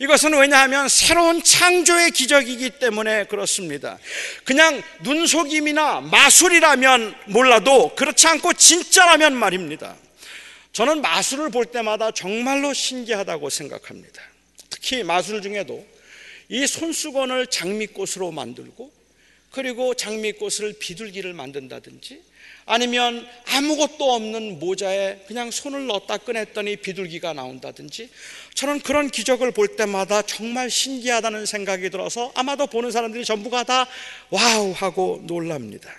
이것은 0.00 0.38
왜냐하면 0.38 0.88
새로운 0.88 1.42
창조의 1.42 2.10
기적이기 2.12 2.70
때문에 2.78 3.24
그렇습니다. 3.24 3.98
그냥 4.44 4.82
눈속임이나 5.00 6.02
마술이라면 6.02 7.14
몰라도 7.26 7.94
그렇지 7.96 8.28
않고 8.28 8.52
진짜라면 8.52 9.34
말입니다. 9.34 9.96
저는 10.76 11.00
마술을 11.00 11.48
볼 11.48 11.64
때마다 11.64 12.10
정말로 12.10 12.74
신기하다고 12.74 13.48
생각합니다. 13.48 14.22
특히 14.68 15.02
마술 15.02 15.40
중에도 15.40 15.82
이 16.50 16.66
손수건을 16.66 17.46
장미꽃으로 17.46 18.30
만들고 18.30 18.92
그리고 19.52 19.94
장미꽃을 19.94 20.74
비둘기를 20.78 21.32
만든다든지 21.32 22.22
아니면 22.66 23.26
아무것도 23.46 24.12
없는 24.12 24.58
모자에 24.58 25.24
그냥 25.26 25.50
손을 25.50 25.86
넣었다 25.86 26.18
꺼냈더니 26.18 26.76
비둘기가 26.76 27.32
나온다든지 27.32 28.10
저는 28.52 28.80
그런 28.80 29.08
기적을 29.08 29.52
볼 29.52 29.76
때마다 29.76 30.20
정말 30.20 30.68
신기하다는 30.68 31.46
생각이 31.46 31.88
들어서 31.88 32.32
아마도 32.34 32.66
보는 32.66 32.90
사람들이 32.90 33.24
전부가 33.24 33.64
다 33.64 33.86
wow 34.28 34.72
하고 34.72 35.22
놀랍니다. 35.24 35.90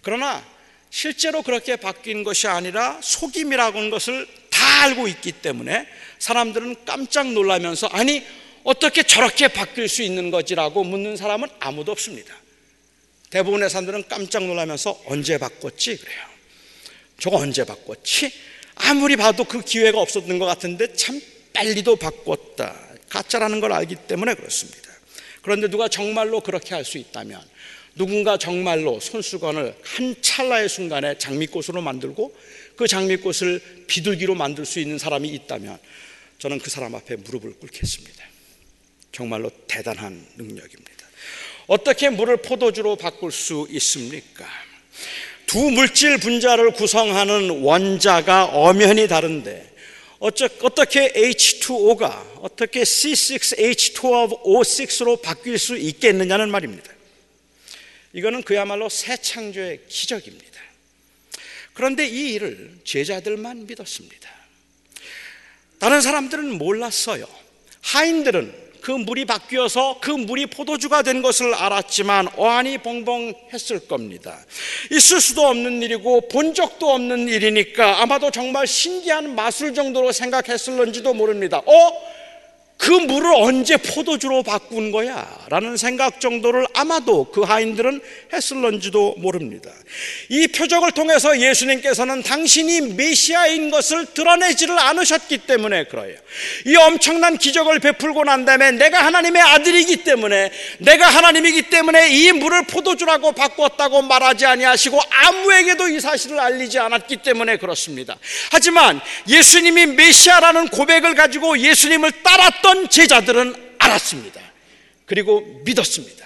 그러나 0.00 0.44
실제로 0.90 1.42
그렇게 1.42 1.76
바뀐 1.76 2.24
것이 2.24 2.48
아니라 2.48 2.98
속임이라고 3.02 3.78
하는 3.78 3.90
것을 3.90 4.26
다 4.50 4.82
알고 4.82 5.06
있기 5.08 5.32
때문에 5.32 5.86
사람들은 6.18 6.84
깜짝 6.84 7.32
놀라면서 7.32 7.86
아니 7.88 8.24
어떻게 8.64 9.02
저렇게 9.02 9.48
바뀔 9.48 9.88
수 9.88 10.02
있는 10.02 10.30
거지라고 10.30 10.84
묻는 10.84 11.16
사람은 11.16 11.48
아무도 11.60 11.92
없습니다. 11.92 12.34
대부분의 13.30 13.70
사람들은 13.70 14.08
깜짝 14.08 14.44
놀라면서 14.44 15.00
언제 15.06 15.38
바꿨지? 15.38 15.96
그래요. 15.96 16.20
저거 17.18 17.36
언제 17.36 17.64
바꿨지? 17.64 18.32
아무리 18.74 19.16
봐도 19.16 19.44
그 19.44 19.62
기회가 19.62 20.00
없었던 20.00 20.38
것 20.38 20.46
같은데 20.46 20.92
참 20.94 21.20
빨리도 21.52 21.96
바꿨다. 21.96 22.76
가짜라는 23.08 23.60
걸 23.60 23.72
알기 23.72 23.94
때문에 23.94 24.34
그렇습니다. 24.34 24.89
그런데 25.42 25.68
누가 25.68 25.88
정말로 25.88 26.40
그렇게 26.40 26.74
할 26.74 26.84
수 26.84 26.98
있다면 26.98 27.40
누군가 27.94 28.36
정말로 28.36 29.00
손수건을 29.00 29.74
한 29.82 30.14
찰나의 30.22 30.68
순간에 30.68 31.18
장미꽃으로 31.18 31.82
만들고 31.82 32.34
그 32.76 32.86
장미꽃을 32.86 33.84
비둘기로 33.86 34.34
만들 34.34 34.64
수 34.64 34.80
있는 34.80 34.98
사람이 34.98 35.28
있다면 35.28 35.78
저는 36.38 36.58
그 36.60 36.70
사람 36.70 36.94
앞에 36.94 37.16
무릎을 37.16 37.54
꿇겠습니다. 37.54 38.24
정말로 39.12 39.50
대단한 39.66 40.24
능력입니다. 40.36 41.06
어떻게 41.66 42.08
물을 42.08 42.38
포도주로 42.38 42.96
바꿀 42.96 43.32
수 43.32 43.66
있습니까? 43.70 44.46
두 45.46 45.58
물질 45.70 46.18
분자를 46.18 46.70
구성하는 46.72 47.62
원자가 47.62 48.46
엄연히 48.46 49.08
다른데 49.08 49.69
어떻게 50.20 51.12
H2O가 51.12 52.40
어떻게 52.42 52.82
C6H12O6로 52.82 55.22
바뀔 55.22 55.58
수 55.58 55.76
있겠느냐는 55.76 56.50
말입니다. 56.50 56.92
이거는 58.12 58.42
그야말로 58.42 58.88
새 58.88 59.16
창조의 59.16 59.80
기적입니다. 59.88 60.60
그런데 61.72 62.06
이 62.06 62.34
일을 62.34 62.78
제자들만 62.84 63.66
믿었습니다. 63.66 64.30
다른 65.78 66.02
사람들은 66.02 66.58
몰랐어요. 66.58 67.26
하인들은 67.80 68.69
그 68.80 68.90
물이 68.90 69.24
바뀌어서 69.24 69.98
그 70.00 70.10
물이 70.10 70.46
포도주가 70.46 71.02
된 71.02 71.22
것을 71.22 71.54
알았지만 71.54 72.28
어안이 72.36 72.78
벙벙했을 72.78 73.86
겁니다. 73.88 74.38
있을 74.90 75.20
수도 75.20 75.46
없는 75.46 75.82
일이고 75.82 76.28
본 76.28 76.54
적도 76.54 76.90
없는 76.90 77.28
일이니까 77.28 78.02
아마도 78.02 78.30
정말 78.30 78.66
신기한 78.66 79.34
마술 79.34 79.74
정도로 79.74 80.12
생각했을런지도 80.12 81.14
모릅니다. 81.14 81.58
어? 81.58 82.19
그 82.80 82.92
물을 82.92 83.30
언제 83.34 83.76
포도주로 83.76 84.42
바꾼 84.42 84.90
거야? 84.90 85.28
라는 85.50 85.76
생각 85.76 86.18
정도를 86.18 86.66
아마도 86.72 87.30
그 87.30 87.42
하인들은 87.42 88.00
했을런지도 88.32 89.16
모릅니다. 89.18 89.70
이 90.30 90.48
표적을 90.48 90.92
통해서 90.92 91.38
예수님께서는 91.38 92.22
당신이 92.22 92.94
메시아인 92.94 93.70
것을 93.70 94.06
드러내지를 94.14 94.78
않으셨기 94.78 95.38
때문에 95.38 95.84
그래요. 95.84 96.16
이 96.64 96.74
엄청난 96.76 97.36
기적을 97.36 97.80
베풀고 97.80 98.24
난 98.24 98.46
다음에 98.46 98.70
내가 98.70 99.04
하나님의 99.04 99.42
아들이기 99.42 99.98
때문에 99.98 100.50
내가 100.78 101.06
하나님이기 101.06 101.62
때문에 101.62 102.08
이 102.08 102.32
물을 102.32 102.62
포도주라고 102.62 103.32
바꿨다고 103.32 104.02
말하지 104.02 104.46
아니하시고 104.46 104.98
아무에게도 105.10 105.88
이 105.88 106.00
사실을 106.00 106.40
알리지 106.40 106.78
않았기 106.78 107.18
때문에 107.18 107.58
그렇습니다. 107.58 108.16
하지만 108.50 109.02
예수님이 109.28 109.84
메시아라는 109.86 110.68
고백을 110.68 111.14
가지고 111.14 111.58
예수님을 111.58 112.10
따랐던 112.22 112.69
어떤 112.70 112.88
제자들은 112.88 113.74
알았습니다. 113.78 114.40
그리고 115.04 115.40
믿었습니다. 115.64 116.24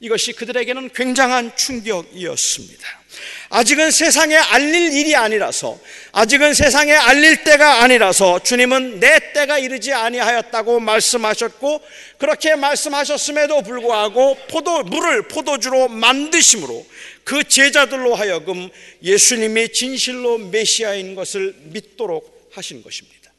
이것이 0.00 0.32
그들에게는 0.32 0.94
굉장한 0.94 1.54
충격이었습니다. 1.56 3.02
아직은 3.50 3.90
세상에 3.90 4.34
알릴 4.34 4.94
일이 4.94 5.14
아니라서, 5.14 5.78
아직은 6.12 6.54
세상에 6.54 6.94
알릴 6.94 7.44
때가 7.44 7.82
아니라서 7.82 8.42
주님은 8.42 9.00
내 9.00 9.32
때가 9.34 9.58
이르지 9.58 9.92
아니하였다고 9.92 10.80
말씀하셨고, 10.80 11.82
그렇게 12.16 12.56
말씀하셨음에도 12.56 13.60
불구하고 13.60 14.38
포도, 14.48 14.84
물을 14.84 15.28
포도주로 15.28 15.88
만드심으로 15.88 16.86
그 17.24 17.44
제자들로 17.44 18.14
하여금 18.14 18.70
예수님이 19.02 19.70
진실로 19.70 20.38
메시아인 20.38 21.14
것을 21.14 21.54
믿도록 21.64 22.50
하신 22.54 22.82
것입니다. 22.82 23.30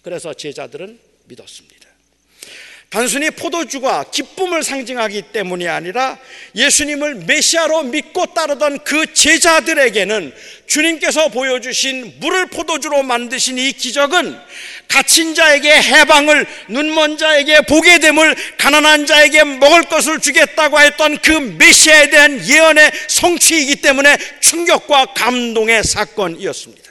그래서 0.00 0.32
제자들은 0.32 1.13
믿었습니다. 1.34 1.74
단순히 2.94 3.28
포도주가 3.30 4.04
기쁨을 4.04 4.62
상징하기 4.62 5.22
때문이 5.32 5.66
아니라 5.66 6.16
예수님을 6.54 7.16
메시아로 7.26 7.82
믿고 7.84 8.26
따르던 8.26 8.84
그 8.84 9.12
제자들에게는 9.12 10.32
주님께서 10.68 11.28
보여주신 11.30 12.18
물을 12.20 12.46
포도주로 12.46 13.02
만드신 13.02 13.58
이 13.58 13.72
기적은 13.72 14.38
갇힌 14.86 15.34
자에게 15.34 15.72
해방을, 15.72 16.46
눈먼 16.68 17.18
자에게 17.18 17.62
보게 17.62 17.98
됨을, 17.98 18.36
가난한 18.58 19.06
자에게 19.06 19.42
먹을 19.42 19.82
것을 19.82 20.20
주겠다고 20.20 20.78
했던 20.78 21.18
그 21.18 21.32
메시아에 21.32 22.10
대한 22.10 22.46
예언의 22.46 22.92
성취이기 23.08 23.76
때문에 23.76 24.16
충격과 24.38 25.06
감동의 25.14 25.82
사건이었습니다. 25.82 26.83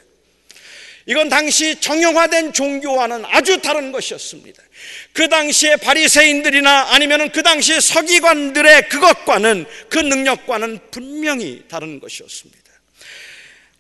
이건 1.06 1.30
당시 1.30 1.80
정형화된 1.80 2.54
종교와는 2.54 3.26
아주 3.26 3.62
다른 3.62 3.92
것이었습니다. 3.92 4.64
그 5.12 5.28
당시에 5.28 5.76
바리새인들이나 5.78 6.94
아니면은 6.94 7.32
그 7.32 7.44
당시 7.44 7.80
서기관들의 7.80 8.90
그것과는 8.90 9.66
그 9.90 10.00
능력과는 10.00 10.80
분명히 10.92 11.64
다른 11.68 12.00
것이었습니다. 12.00 12.64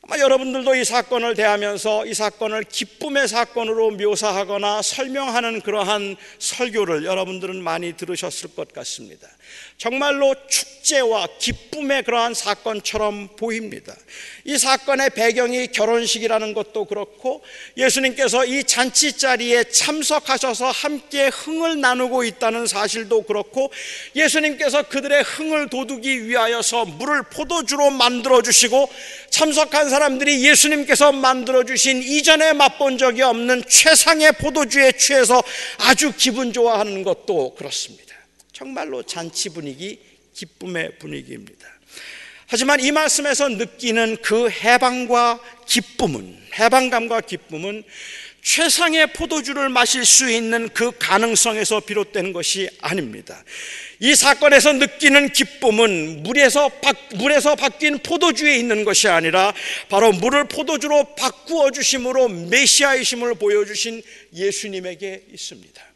아마 0.05 0.19
여러분들도 0.19 0.75
이 0.75 0.83
사건을 0.83 1.33
대하면서 1.33 2.07
이 2.07 2.13
사건을 2.13 2.65
기쁨의 2.65 3.29
사건으로 3.29 3.91
묘사하거나 3.91 4.81
설명하는 4.81 5.61
그러한 5.61 6.17
설교를 6.39 7.05
여러분들은 7.05 7.63
많이 7.63 7.95
들으셨을 7.95 8.53
것 8.53 8.73
같습니다. 8.73 9.29
정말로 9.77 10.33
축제와 10.47 11.27
기쁨의 11.39 12.03
그러한 12.03 12.33
사건처럼 12.33 13.35
보입니다. 13.35 13.93
이 14.45 14.57
사건의 14.57 15.09
배경이 15.09 15.67
결혼식이라는 15.67 16.53
것도 16.53 16.85
그렇고 16.85 17.43
예수님께서 17.75 18.45
이 18.45 18.63
잔치 18.63 19.17
자리에 19.17 19.65
참석하셔서 19.65 20.71
함께 20.71 21.27
흥을 21.27 21.81
나누고 21.81 22.23
있다는 22.23 22.67
사실도 22.67 23.23
그렇고 23.23 23.71
예수님께서 24.15 24.83
그들의 24.83 25.23
흥을 25.23 25.69
돋우기 25.69 26.27
위하여서 26.27 26.85
물을 26.85 27.23
포도주로 27.23 27.89
만들어 27.89 28.41
주시고 28.41 28.89
참석한 29.29 29.89
사람들이 29.89 30.47
예수님께서 30.47 31.11
만들어 31.11 31.63
주신 31.65 32.01
이전에 32.01 32.53
맛본 32.53 32.97
적이 32.97 33.23
없는 33.23 33.63
최상의 33.67 34.33
포도주에 34.33 34.93
취해서 34.93 35.41
아주 35.79 36.13
기분 36.15 36.53
좋아하는 36.53 37.03
것도 37.03 37.55
그렇습니다. 37.55 38.02
정말로 38.53 39.01
잔치 39.03 39.49
분위기, 39.49 39.99
기쁨의 40.33 40.99
분위기입니다. 40.99 41.67
하지만 42.45 42.79
이 42.79 42.91
말씀에서 42.91 43.49
느끼는 43.49 44.17
그 44.21 44.49
해방과 44.49 45.41
기쁨은, 45.65 46.37
해방감과 46.59 47.21
기쁨은 47.21 47.83
최상의 48.43 49.13
포도주를 49.13 49.69
마실 49.69 50.05
수 50.05 50.29
있는 50.29 50.69
그 50.69 50.91
가능성에서 50.99 51.79
비롯된 51.79 52.33
것이 52.33 52.69
아닙니다. 52.81 53.43
이 53.99 54.13
사건에서 54.13 54.73
느끼는 54.73 55.31
기쁨은 55.31 56.23
물에서, 56.23 56.67
바, 56.67 56.93
물에서 57.15 57.55
바뀐 57.55 57.97
포도주에 57.99 58.57
있는 58.57 58.83
것이 58.83 59.07
아니라 59.07 59.53
바로 59.89 60.11
물을 60.11 60.43
포도주로 60.43 61.15
바꾸어 61.15 61.71
주심으로 61.71 62.27
메시아이심을 62.27 63.35
보여주신 63.35 64.03
예수님에게 64.35 65.23
있습니다. 65.31 65.92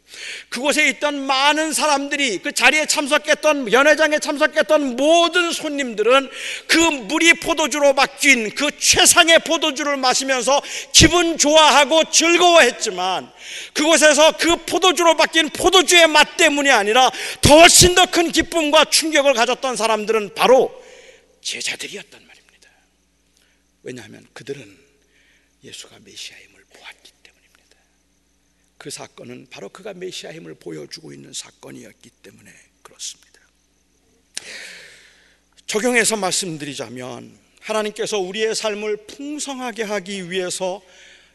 그곳에 0.48 0.88
있던 0.88 1.26
많은 1.26 1.72
사람들이 1.72 2.38
그 2.38 2.52
자리에 2.52 2.86
참석했던 2.86 3.72
연회장에 3.72 4.18
참석했던 4.18 4.96
모든 4.96 5.52
손님들은 5.52 6.30
그 6.66 6.76
물이 6.76 7.34
포도주로 7.34 7.94
바뀐 7.94 8.52
그 8.54 8.70
최상의 8.78 9.40
포도주를 9.40 9.96
마시면서 9.96 10.60
기분 10.92 11.38
좋아하고 11.38 12.10
즐거워했지만 12.10 13.30
그곳에서 13.74 14.32
그 14.32 14.56
포도주로 14.64 15.16
바뀐 15.16 15.48
포도주의 15.50 16.06
맛 16.08 16.36
때문이 16.36 16.70
아니라 16.70 17.10
더 17.40 17.58
훨씬 17.60 17.94
더 17.94 18.08
큰 18.18 18.32
기쁨과 18.32 18.86
충격을 18.86 19.34
가졌던 19.34 19.76
사람들은 19.76 20.34
바로 20.34 20.74
제자들이었단 21.42 22.26
말입니다. 22.26 22.70
왜냐하면 23.82 24.26
그들은 24.32 24.76
예수가 25.62 25.98
메시아임을 26.04 26.57
그 28.78 28.90
사건은 28.90 29.48
바로 29.50 29.68
그가 29.68 29.92
메시아임을 29.92 30.54
보여주고 30.54 31.12
있는 31.12 31.32
사건이었기 31.32 32.10
때문에 32.22 32.50
그렇습니다. 32.82 33.40
적용해서 35.66 36.16
말씀드리자면 36.16 37.36
하나님께서 37.60 38.18
우리의 38.18 38.54
삶을 38.54 39.06
풍성하게 39.08 39.82
하기 39.82 40.30
위해서 40.30 40.80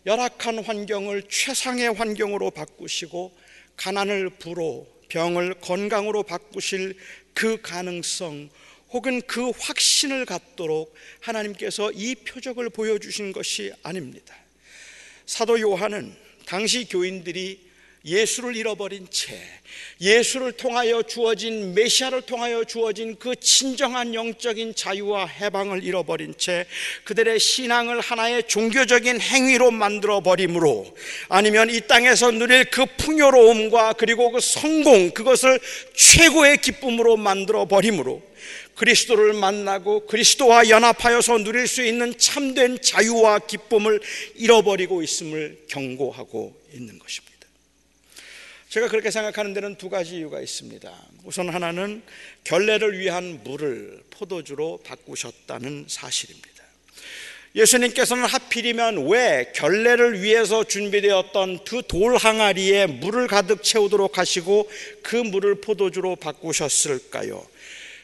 열악한 0.05 0.63
환경을 0.63 1.23
최상의 1.29 1.93
환경으로 1.93 2.51
바꾸시고 2.51 3.37
가난을 3.77 4.31
부로 4.31 4.87
병을 5.09 5.55
건강으로 5.61 6.23
바꾸실 6.23 6.97
그 7.33 7.61
가능성 7.61 8.49
혹은 8.89 9.21
그 9.23 9.49
확신을 9.49 10.25
갖도록 10.25 10.95
하나님께서 11.21 11.91
이 11.91 12.15
표적을 12.15 12.69
보여주신 12.69 13.31
것이 13.33 13.71
아닙니다. 13.83 14.35
사도 15.25 15.59
요한은 15.59 16.22
당시 16.45 16.85
교인들이 16.85 17.59
예수를 18.05 18.55
잃어버린 18.55 19.07
채 19.09 19.39
예수를 20.01 20.51
통하여 20.51 21.01
주어진 21.03 21.73
메시아를 21.73 22.23
통하여 22.23 22.65
주어진 22.65 23.15
그 23.17 23.33
진정한 23.37 24.13
영적인 24.13 24.75
자유와 24.75 25.25
해방을 25.25 25.83
잃어버린 25.83 26.33
채 26.37 26.65
그들의 27.05 27.39
신앙을 27.39 28.01
하나의 28.01 28.43
종교적인 28.47 29.21
행위로 29.21 29.71
만들어 29.71 30.19
버림으로 30.19 30.93
아니면 31.29 31.69
이 31.69 31.79
땅에서 31.79 32.31
누릴 32.31 32.65
그 32.65 32.85
풍요로움과 32.97 33.93
그리고 33.93 34.31
그 34.31 34.41
성공 34.41 35.11
그것을 35.11 35.59
최고의 35.95 36.57
기쁨으로 36.57 37.15
만들어 37.15 37.65
버림으로 37.65 38.21
그리스도를 38.75 39.33
만나고 39.33 40.07
그리스도와 40.07 40.69
연합하여서 40.69 41.39
누릴 41.39 41.67
수 41.67 41.83
있는 41.83 42.17
참된 42.17 42.81
자유와 42.81 43.39
기쁨을 43.39 44.01
잃어버리고 44.35 45.03
있음을 45.03 45.65
경고하고 45.67 46.59
있는 46.73 46.99
것입니다. 46.99 47.33
제가 48.69 48.87
그렇게 48.87 49.11
생각하는 49.11 49.53
데는 49.53 49.75
두 49.75 49.89
가지 49.89 50.15
이유가 50.15 50.41
있습니다. 50.41 50.91
우선 51.25 51.49
하나는 51.49 52.01
결례를 52.43 52.97
위한 52.97 53.41
물을 53.43 54.01
포도주로 54.09 54.79
바꾸셨다는 54.83 55.85
사실입니다. 55.87 56.63
예수님께서는 57.55 58.25
하필이면 58.25 59.09
왜 59.09 59.51
결례를 59.53 60.23
위해서 60.23 60.63
준비되었던 60.63 61.65
그돌 61.65 62.17
항아리에 62.17 62.87
물을 62.87 63.27
가득 63.27 63.61
채우도록 63.61 64.17
하시고 64.17 64.67
그 65.03 65.17
물을 65.17 65.61
포도주로 65.61 66.15
바꾸셨을까요? 66.15 67.45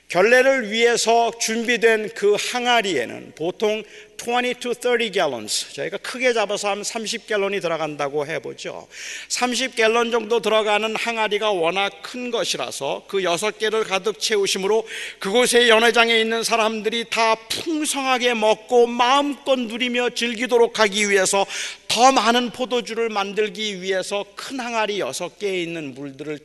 결례를 0.09 0.71
위해서 0.71 1.31
준비된 1.39 2.09
그 2.15 2.35
항아리에는 2.35 3.33
보통 3.35 3.83
20 4.17 4.59
to 4.59 4.73
30 4.73 5.13
gallons 5.13 5.71
저희가 5.73 5.97
크게 5.97 6.33
잡아서 6.33 6.69
한 6.69 6.81
30갤런이 6.81 7.61
들어간다고 7.61 8.25
해보죠 8.25 8.87
30갤런 9.27 10.11
정도 10.11 10.39
들어가는 10.39 10.95
항아리가 10.95 11.51
워낙 11.51 12.01
큰 12.01 12.31
것이라서 12.31 13.05
그 13.07 13.19
6개를 13.19 13.87
가득 13.87 14.19
채우심으로 14.19 14.87
그곳의 15.19 15.69
연회장에 15.69 16.19
있는 16.19 16.43
사람들이 16.43 17.05
다 17.11 17.35
풍성하게 17.35 18.33
먹고 18.33 18.87
마음껏 18.87 19.57
누리며 19.57 20.09
즐기도록 20.15 20.79
하기 20.79 21.11
위해서 21.11 21.45
더 21.87 22.11
많은 22.11 22.49
포도주를 22.49 23.09
만들기 23.09 23.83
위해서 23.83 24.25
큰 24.35 24.59
항아리 24.59 24.97
6개에 24.97 25.63
있는 25.63 25.93
물들을 25.93 26.39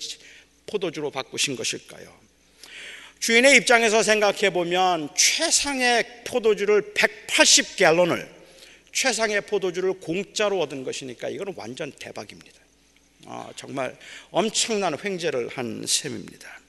포도주로 0.66 1.10
바꾸신 1.10 1.56
것일까요? 1.56 2.23
주인의 3.24 3.56
입장에서 3.56 4.02
생각해 4.02 4.50
보면 4.50 5.08
최상의 5.16 6.24
포도주를 6.26 6.92
180갤런을 6.92 8.28
최상의 8.92 9.40
포도주를 9.40 9.94
공짜로 9.94 10.60
얻은 10.60 10.84
것이니까 10.84 11.30
이거는 11.30 11.54
완전 11.56 11.90
대박입니다. 11.92 12.60
아, 13.24 13.48
정말 13.56 13.96
엄청난 14.30 14.94
횡재를 15.02 15.48
한 15.48 15.86
셈입니다. 15.86 16.60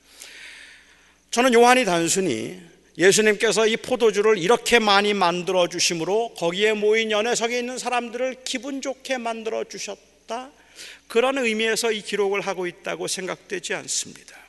저는 1.32 1.54
요한이 1.54 1.84
단순히 1.84 2.58
예수님께서 2.98 3.68
이 3.68 3.76
포도주를 3.76 4.38
이렇게 4.38 4.80
많이 4.80 5.14
만들어 5.14 5.68
주심으로 5.68 6.36
거기에 6.36 6.72
모인 6.72 7.12
연회석에 7.12 7.60
있는 7.60 7.78
사람들을 7.78 8.44
기분 8.46 8.82
좋게 8.82 9.18
만들어 9.18 9.66
주셨다. 9.66 10.52
그런 11.10 11.38
의미에서 11.38 11.92
이 11.92 12.02
기록을 12.02 12.40
하고 12.40 12.66
있다고 12.66 13.10
생각되지 13.10 13.74
않습니다. 13.74 14.45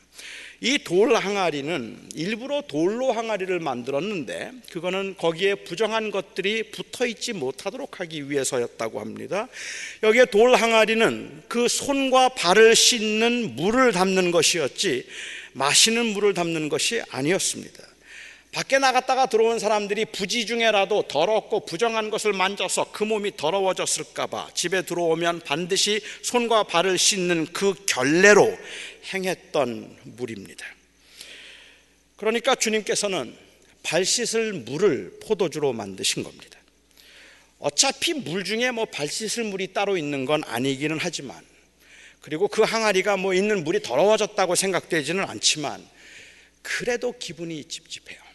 이 0.61 0.79
돌 0.79 1.15
항아리는 1.15 2.11
일부러 2.15 2.63
돌로 2.63 3.13
항아리를 3.13 3.59
만들었는데 3.61 4.53
그거는 4.73 5.15
거기에 5.19 5.55
부정한 5.57 6.11
것들이 6.11 6.71
붙어 6.71 7.07
있지 7.07 7.33
못하도록 7.35 8.01
하기 8.01 8.31
위해서였다고 8.31 9.01
합니다. 9.01 9.49
여기에 10.03 10.27
돌 10.27 10.55
항아리는 10.55 11.43
그 11.49 11.69
손과 11.69 12.31
발을 12.31 12.75
씻는 12.75 13.57
물을 13.57 13.93
담는 13.93 14.31
것이었지 14.31 15.07
마시는 15.53 16.07
물을 16.07 16.33
담는 16.35 16.69
것이 16.69 17.03
아니었습니다. 17.11 17.96
밖에 18.57 18.79
나갔다가 18.79 19.27
들어온 19.27 19.59
사람들이 19.59 20.07
부지 20.07 20.47
중에라도 20.47 21.03
더럽고 21.07 21.67
부정한 21.67 22.09
것을 22.09 22.33
만져서 22.33 22.91
그 22.91 23.05
몸이 23.05 23.37
더러워졌을까봐 23.37 24.49
집에 24.55 24.81
들어오면 24.81 25.41
반드시 25.41 26.01
손과 26.23 26.63
발을 26.63 26.97
씻는 26.97 27.49
그 27.53 27.75
결례로 27.85 28.51
행했던 29.13 29.99
물입니다. 30.05 30.65
그러니까 32.17 32.55
주님께서는 32.55 33.37
발 33.83 34.07
씻을 34.07 34.55
물을 34.55 35.19
포도주로 35.23 35.75
만드신 35.75 36.23
겁니다. 36.23 36.59
어차피 37.59 38.15
물 38.15 38.43
중에 38.43 38.71
뭐 38.71 38.87
발 38.87 39.07
씻을 39.07 39.45
물이 39.45 39.75
따로 39.75 39.99
있는 39.99 40.25
건 40.25 40.43
아니기는 40.47 40.97
하지만 40.99 41.45
그리고 42.23 42.49
그 42.49 42.63
항아리가 42.63 43.19
뭐 43.19 43.35
있는 43.35 43.65
물이 43.65 43.83
더러워졌다고 43.83 44.55
생각되지는 44.55 45.25
않지만 45.25 45.87
그래도 46.63 47.13
기분이 47.19 47.63
찝찝해요. 47.63 48.26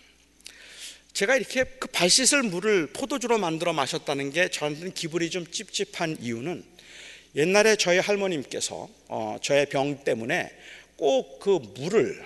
제가 1.13 1.35
이렇게 1.35 1.63
그 1.63 1.87
발 1.91 2.09
씻을 2.09 2.43
물을 2.43 2.87
포도주로 2.87 3.37
만들어 3.37 3.73
마셨다는 3.73 4.31
게 4.31 4.49
저한테는 4.49 4.93
기분이 4.93 5.29
좀 5.29 5.45
찝찝한 5.45 6.17
이유는 6.21 6.63
옛날에 7.35 7.75
저희 7.75 7.99
할머님께서 7.99 8.89
어, 9.07 9.37
저의 9.41 9.67
병 9.67 10.03
때문에 10.03 10.51
꼭 10.97 11.39
그 11.39 11.59
물을 11.75 12.23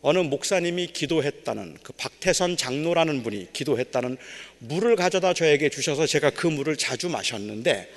어느 0.00 0.18
목사님이 0.18 0.88
기도했다는 0.88 1.78
그 1.82 1.92
박태선 1.94 2.56
장로라는 2.56 3.22
분이 3.24 3.48
기도했다는 3.52 4.16
물을 4.58 4.94
가져다 4.94 5.34
저에게 5.34 5.68
주셔서 5.70 6.06
제가 6.06 6.30
그 6.30 6.46
물을 6.46 6.76
자주 6.76 7.08
마셨는데 7.08 7.90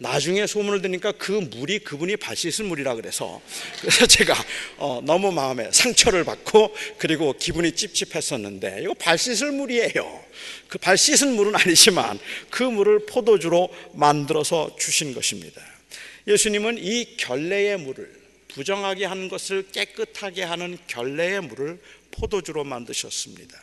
나중에 0.00 0.46
소문을 0.46 0.80
듣니까 0.80 1.12
그 1.12 1.30
물이 1.32 1.80
그분이 1.80 2.16
발 2.16 2.34
씻은 2.34 2.64
물이라 2.66 2.94
그래서 2.94 3.40
그래서 3.80 4.06
제가 4.06 4.34
어, 4.78 5.02
너무 5.04 5.30
마음에 5.30 5.70
상처를 5.70 6.24
받고 6.24 6.74
그리고 6.98 7.34
기분이 7.34 7.72
찝찝했었는데 7.72 8.80
이거 8.82 8.94
발 8.94 9.18
씻을 9.18 9.52
물이에요. 9.52 10.24
그 10.68 10.78
발 10.78 10.96
씻은 10.96 11.34
물은 11.34 11.54
아니지만 11.54 12.18
그 12.48 12.62
물을 12.62 13.04
포도주로 13.06 13.68
만들어서 13.92 14.74
주신 14.78 15.14
것입니다. 15.14 15.60
예수님은 16.26 16.78
이 16.78 17.16
결례의 17.16 17.78
물을 17.78 18.10
부정하게 18.48 19.04
하는 19.04 19.28
것을 19.28 19.68
깨끗하게 19.70 20.42
하는 20.42 20.78
결례의 20.86 21.42
물을 21.42 21.80
포도주로 22.10 22.64
만드셨습니다. 22.64 23.56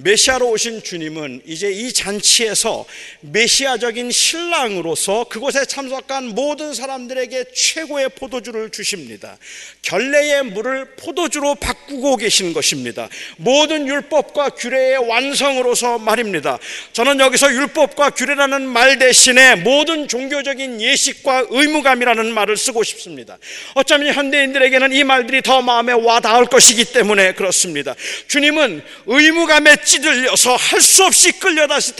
메시아로 0.00 0.50
오신 0.50 0.84
주님은 0.84 1.42
이제 1.44 1.72
이 1.72 1.92
잔치에서 1.92 2.86
메시아적인 3.20 4.12
신랑으로서 4.12 5.24
그곳에 5.24 5.64
참석한 5.64 6.36
모든 6.36 6.72
사람들에게 6.72 7.46
최고의 7.52 8.10
포도주를 8.10 8.70
주십니다. 8.70 9.36
결례의 9.82 10.44
물을 10.44 10.94
포도주로 10.94 11.56
바꾸고 11.56 12.16
계신 12.16 12.52
것입니다. 12.52 13.08
모든 13.38 13.88
율법과 13.88 14.50
규례의 14.50 14.98
완성으로서 14.98 15.98
말입니다. 15.98 16.60
저는 16.92 17.18
여기서 17.18 17.52
율법과 17.52 18.10
규례라는 18.10 18.68
말 18.68 19.00
대신에 19.00 19.56
모든 19.56 20.06
종교적인 20.06 20.80
예식과 20.80 21.46
의무감이라는 21.50 22.32
말을 22.32 22.56
쓰고 22.56 22.84
싶습니다. 22.84 23.36
어쩌면 23.74 24.14
현대인들에게는 24.14 24.92
이 24.92 25.02
말들이 25.02 25.42
더 25.42 25.60
마음에 25.60 25.92
와 25.92 26.20
닿을 26.20 26.46
것이기 26.46 26.84
때문에 26.84 27.32
그렇습니다. 27.32 27.96
주님은 28.28 28.84
의무감에 29.06 29.87
찌들려서 29.88 30.56
할 30.56 30.78
수 30.88 31.04
없이 31.04 31.32
끌려다시 31.32 31.92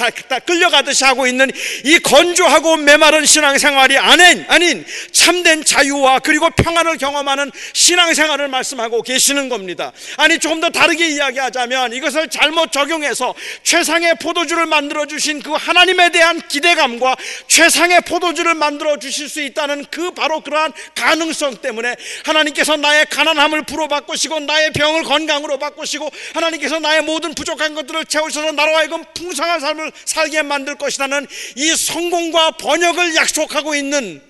끌려가듯이 0.45 1.05
하고 1.05 1.27
있는 1.27 1.51
이 1.85 1.99
건조하고 1.99 2.77
메마른 2.77 3.25
신앙생활이 3.25 3.99
아닌 3.99 4.45
아닌 4.49 4.85
참된 5.13 5.65
자유와 5.65 6.21
그리고 6.21 6.49
평안을 6.51 6.97
경험하는 6.97 7.51
신앙생활을 7.73 8.49
말씀하고 8.49 9.03
계시는 9.03 9.49
겁니다. 9.49 9.93
아니 10.17 10.39
조금 10.39 10.61
더 10.61 10.71
다르게 10.71 11.09
이야기하자면 11.09 11.93
이것을 11.93 12.29
잘못 12.29 12.73
적용해서 12.73 13.35
최상의 13.63 14.17
포도주를 14.21 14.67
만들어 14.67 15.07
주신 15.07 15.43
그 15.43 15.53
하나님에 15.53 16.11
대한 16.11 16.41
기대감과 16.49 17.17
최상의 17.47 18.01
포도주를 18.03 18.55
만들어 18.55 18.99
주실 18.99 19.29
수 19.29 19.41
있다는 19.43 19.85
그 19.91 20.13
바로 20.13 20.41
그러한 20.41 20.73
가능성 20.95 21.59
때문에 21.59 21.95
하나님께서 22.25 22.77
나의 22.77 23.07
가난함을 23.11 23.63
불어 23.63 23.87
바꾸시고 23.89 24.41
나의 24.41 24.73
병을 24.73 25.05
건강으로 25.05 25.59
바꾸시고 25.59 26.11
하나님께서 26.35 26.79
나의 26.81 27.03
모든 27.03 27.35
부족한 27.35 27.75
것들을 27.79 28.05
채우셔서 28.07 28.53
나로 28.53 28.77
하여금 28.77 29.05
풍성한 29.15 29.61
삶을 29.61 29.93
살게 30.05 30.43
만들 30.43 30.77
것이라는 30.77 31.27
이 31.57 31.77
성공과 31.77 32.53
번역을 32.53 33.15
약속하고 33.15 33.75
있는 33.75 34.23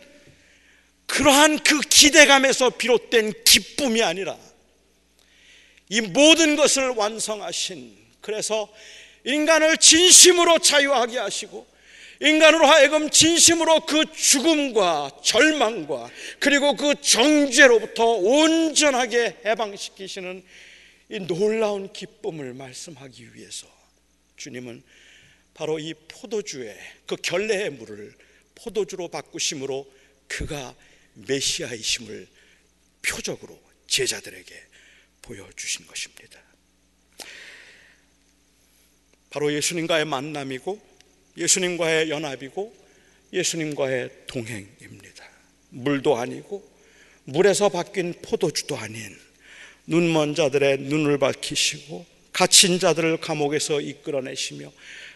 그러한 1.07 1.59
그 1.61 1.81
기대감에서 1.81 2.71
비롯된 2.71 3.45
기쁨이 3.45 4.03
아니라 4.03 4.37
이 5.89 6.01
모든 6.01 6.57
것을 6.57 6.91
완성하신 6.91 7.97
그래서 8.21 8.69
인간을 9.25 9.79
진심으로 9.79 10.59
자유하게 10.59 11.19
하시고 11.19 11.67
인간으로 12.21 12.67
하여금 12.67 13.09
진심으로 13.11 13.81
그 13.81 14.05
죽음과 14.13 15.13
절망과 15.23 16.11
그리고 16.41 16.77
그 16.77 16.95
정죄로부터 17.01 18.05
온전하게 18.05 19.37
해방시키시는 19.45 20.45
이 21.11 21.21
놀라운 21.21 21.93
기쁨을 21.93 22.55
말씀하기 22.55 23.35
위해서 23.35 23.67
주님은 24.37 24.83
바로 25.55 25.79
이 25.79 25.95
포도주의 26.07 26.77
그 27.07 27.17
결례의 27.17 27.71
물을 27.71 28.15
포도주로 28.55 29.09
바꾸심으로 29.09 29.91
그가 30.29 30.75
메시아이심을 31.15 32.29
표적으로 33.03 33.61
제자들에게 33.87 34.55
보여주신 35.23 35.87
것입니다. 35.87 36.41
바로 39.31 39.53
예수님과의 39.53 40.05
만남이고 40.05 40.81
예수님과의 41.37 42.11
연합이고 42.11 42.77
예수님과의 43.33 44.11
동행입니다. 44.27 45.29
물도 45.71 46.17
아니고 46.17 46.79
물에서 47.25 47.69
바뀐 47.69 48.15
포도주도 48.23 48.77
아닌 48.77 49.28
눈먼 49.89 50.35
자들의 50.35 50.81
눈을 50.81 51.19
밝히시고 51.19 52.05
갇힌 52.33 52.79
자들을 52.79 53.17
감옥에서 53.19 53.81
이끌어내시며 53.81 54.71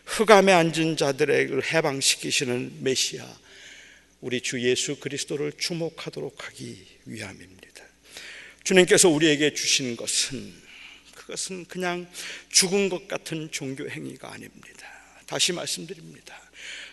흑암에 0.06 0.50
앉은 0.50 0.96
자들을 0.96 1.62
해방시키시는 1.72 2.78
메시아 2.80 3.38
우리 4.22 4.40
주 4.40 4.62
예수 4.62 4.96
그리스도를 4.96 5.52
주목하도록 5.58 6.46
하기 6.46 6.86
위함입니다. 7.04 7.84
주님께서 8.64 9.10
우리에게 9.10 9.52
주신 9.52 9.94
것은 9.94 10.54
그것은 11.16 11.66
그냥 11.66 12.08
죽은 12.50 12.88
것 12.88 13.06
같은 13.08 13.50
종교 13.52 13.88
행위가 13.88 14.32
아닙니다. 14.32 14.88
다시 15.26 15.52
말씀드립니다. 15.52 16.40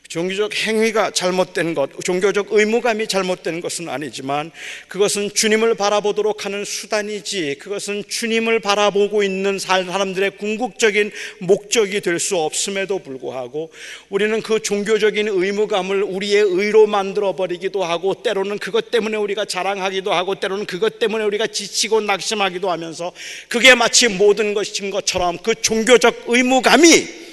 종교적 0.10 0.56
행위가 0.56 1.12
잘못된 1.12 1.76
것, 1.76 1.92
종교적 2.04 2.48
의무감이 2.50 3.08
잘못된 3.08 3.62
것은 3.62 3.90
아니지만 3.90 4.52
그것은 4.88 5.32
주님을 5.34 5.76
바라보도록 5.76 6.46
하는 6.46 6.66
수단이지 6.66 7.58
그것은 7.60 8.04
주님을 8.08 8.60
바라보고 8.60 9.22
있는 9.24 9.60
사람들의 9.60 10.32
궁극적인 10.38 11.12
목적이 11.40 12.02
될 12.02 12.20
수 12.20 12.36
없음에도 12.36 13.00
불구하고 13.00 13.72
우리는 14.10 14.42
그 14.42 14.62
종교적인 14.62 15.30
의무감을 15.30 16.04
우리의 16.04 16.42
의로 16.42 16.86
만들어 16.86 17.34
버리기도 17.34 17.84
하고 17.84 18.16
때로는 18.16 18.58
그것 18.58 18.92
때문에 18.92 19.16
우리가 19.16 19.46
자랑하기도 19.46 20.12
하고 20.12 20.36
때로는 20.36 20.66
그것 20.66 21.00
때문에 21.00 21.24
우리가 21.24 21.48
지치고 21.48 22.02
낙심하기도 22.02 22.70
하면서 22.70 23.14
그게 23.48 23.74
마치 23.74 24.10
모든 24.10 24.54
것인 24.54 24.90
것처럼 24.90 25.38
그 25.38 25.56
종교적 25.56 26.26
의무감이 26.28 27.29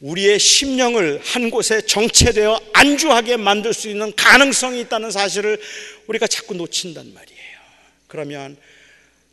우리의 0.00 0.38
심령을 0.38 1.20
한 1.22 1.50
곳에 1.50 1.80
정체되어 1.80 2.60
안주하게 2.72 3.36
만들 3.36 3.74
수 3.74 3.88
있는 3.88 4.14
가능성이 4.14 4.80
있다는 4.82 5.10
사실을 5.10 5.60
우리가 6.06 6.26
자꾸 6.26 6.54
놓친단 6.54 7.12
말이에요. 7.12 7.58
그러면 8.06 8.56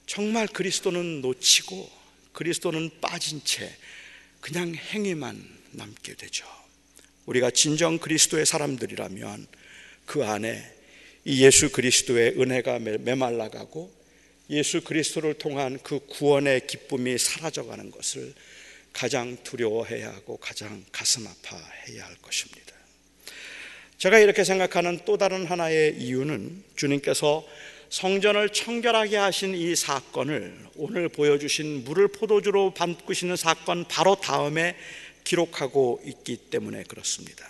정말 0.07 0.47
그리스도는 0.47 1.21
놓치고 1.21 1.89
그리스도는 2.33 2.89
빠진 2.99 3.41
채 3.43 3.71
그냥 4.41 4.75
행위만 4.75 5.43
남게 5.71 6.15
되죠. 6.15 6.45
우리가 7.25 7.51
진정 7.51 7.97
그리스도의 7.97 8.45
사람들이라면 8.45 9.47
그 10.05 10.23
안에 10.23 10.63
이 11.25 11.43
예수 11.43 11.71
그리스도의 11.71 12.39
은혜가 12.39 12.79
메말라가고 12.79 13.91
예수 14.51 14.81
그리스도를 14.81 15.35
통한 15.35 15.79
그 15.81 15.99
구원의 16.05 16.67
기쁨이 16.67 17.17
사라져가는 17.17 17.89
것을 17.89 18.33
가장 18.95 19.35
두려워해야 19.43 20.07
하고 20.07 20.37
가장 20.37 20.85
가슴 20.89 21.27
아파해야 21.27 22.05
할 22.05 22.15
것입니다. 22.21 22.73
제가 23.97 24.19
이렇게 24.19 24.45
생각하는 24.45 25.01
또 25.03 25.17
다른 25.17 25.45
하나의 25.45 25.97
이유는 25.97 26.63
주님께서 26.77 27.45
성전을 27.89 28.49
청결하게 28.49 29.17
하신 29.17 29.53
이 29.53 29.75
사건을 29.75 30.57
오늘 30.77 31.09
보여주신 31.09 31.83
물을 31.83 32.07
포도주로 32.07 32.73
바꾸시는 32.73 33.35
사건 33.35 33.85
바로 33.85 34.15
다음에 34.15 34.77
기록하고 35.25 36.01
있기 36.05 36.37
때문에 36.37 36.83
그렇습니다. 36.83 37.45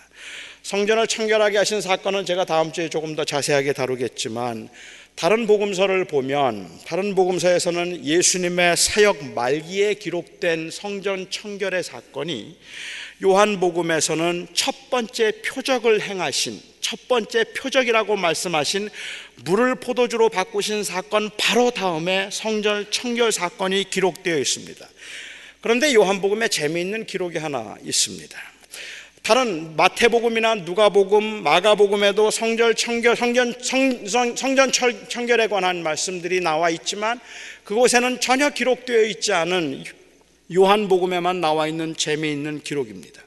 성전을 0.64 1.06
청결하게 1.06 1.58
하신 1.58 1.80
사건은 1.80 2.26
제가 2.26 2.44
다음 2.44 2.72
주에 2.72 2.88
조금 2.88 3.14
더 3.14 3.24
자세하게 3.24 3.72
다루겠지만 3.72 4.68
다른 5.16 5.46
복음서를 5.46 6.04
보면 6.04 6.68
다른 6.84 7.14
복음서에서는 7.14 8.04
예수님의 8.04 8.76
사역 8.76 9.32
말기에 9.32 9.94
기록된 9.94 10.70
성전 10.70 11.30
청결의 11.30 11.82
사건이 11.82 12.54
요한복음에서는 13.24 14.48
첫 14.52 14.90
번째 14.90 15.32
표적을 15.40 16.02
행하신 16.02 16.60
첫 16.82 17.08
번째 17.08 17.44
표적이라고 17.44 18.14
말씀하신 18.16 18.90
물을 19.46 19.74
포도주로 19.76 20.28
바꾸신 20.28 20.84
사건 20.84 21.30
바로 21.38 21.70
다음에 21.70 22.28
성전 22.30 22.90
청결 22.90 23.32
사건이 23.32 23.88
기록되어 23.88 24.36
있습니다. 24.36 24.86
그런데 25.62 25.94
요한복음에 25.94 26.48
재미있는 26.48 27.06
기록이 27.06 27.38
하나 27.38 27.74
있습니다. 27.82 28.38
다른 29.26 29.74
마태복음이나 29.74 30.54
누가복음, 30.54 31.42
마가복음에도 31.42 32.30
성절 32.30 32.76
청결, 32.76 33.16
성전, 33.16 33.52
성, 33.60 34.06
성, 34.06 34.36
성전 34.36 34.70
청결에 34.70 35.48
관한 35.48 35.82
말씀들이 35.82 36.38
나와 36.38 36.70
있지만 36.70 37.18
그곳에는 37.64 38.20
전혀 38.20 38.50
기록되어 38.50 39.02
있지 39.06 39.32
않은 39.32 39.82
요한복음에만 40.54 41.40
나와 41.40 41.66
있는 41.66 41.96
재미있는 41.96 42.62
기록입니다. 42.62 43.20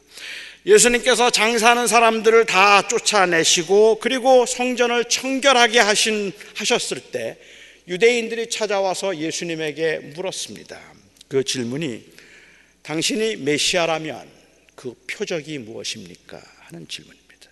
예수님께서 0.65 1.31
장사하는 1.31 1.87
사람들을 1.87 2.45
다 2.45 2.87
쫓아내시고 2.87 3.99
그리고 3.99 4.45
성전을 4.45 5.03
청결하게 5.03 5.79
하신, 5.79 6.31
하셨을 6.55 7.01
때 7.11 7.35
유대인들이 7.89 8.49
찾아와서 8.49 9.17
예수님에게 9.17 10.13
물었습니다. 10.15 10.79
그 11.27 11.43
질문이 11.43 12.05
당신이 12.83 13.35
메시아라면 13.35 14.38
그 14.79 14.95
표적이 15.07 15.57
무엇입니까? 15.57 16.41
하는 16.59 16.87
질문입니다. 16.87 17.49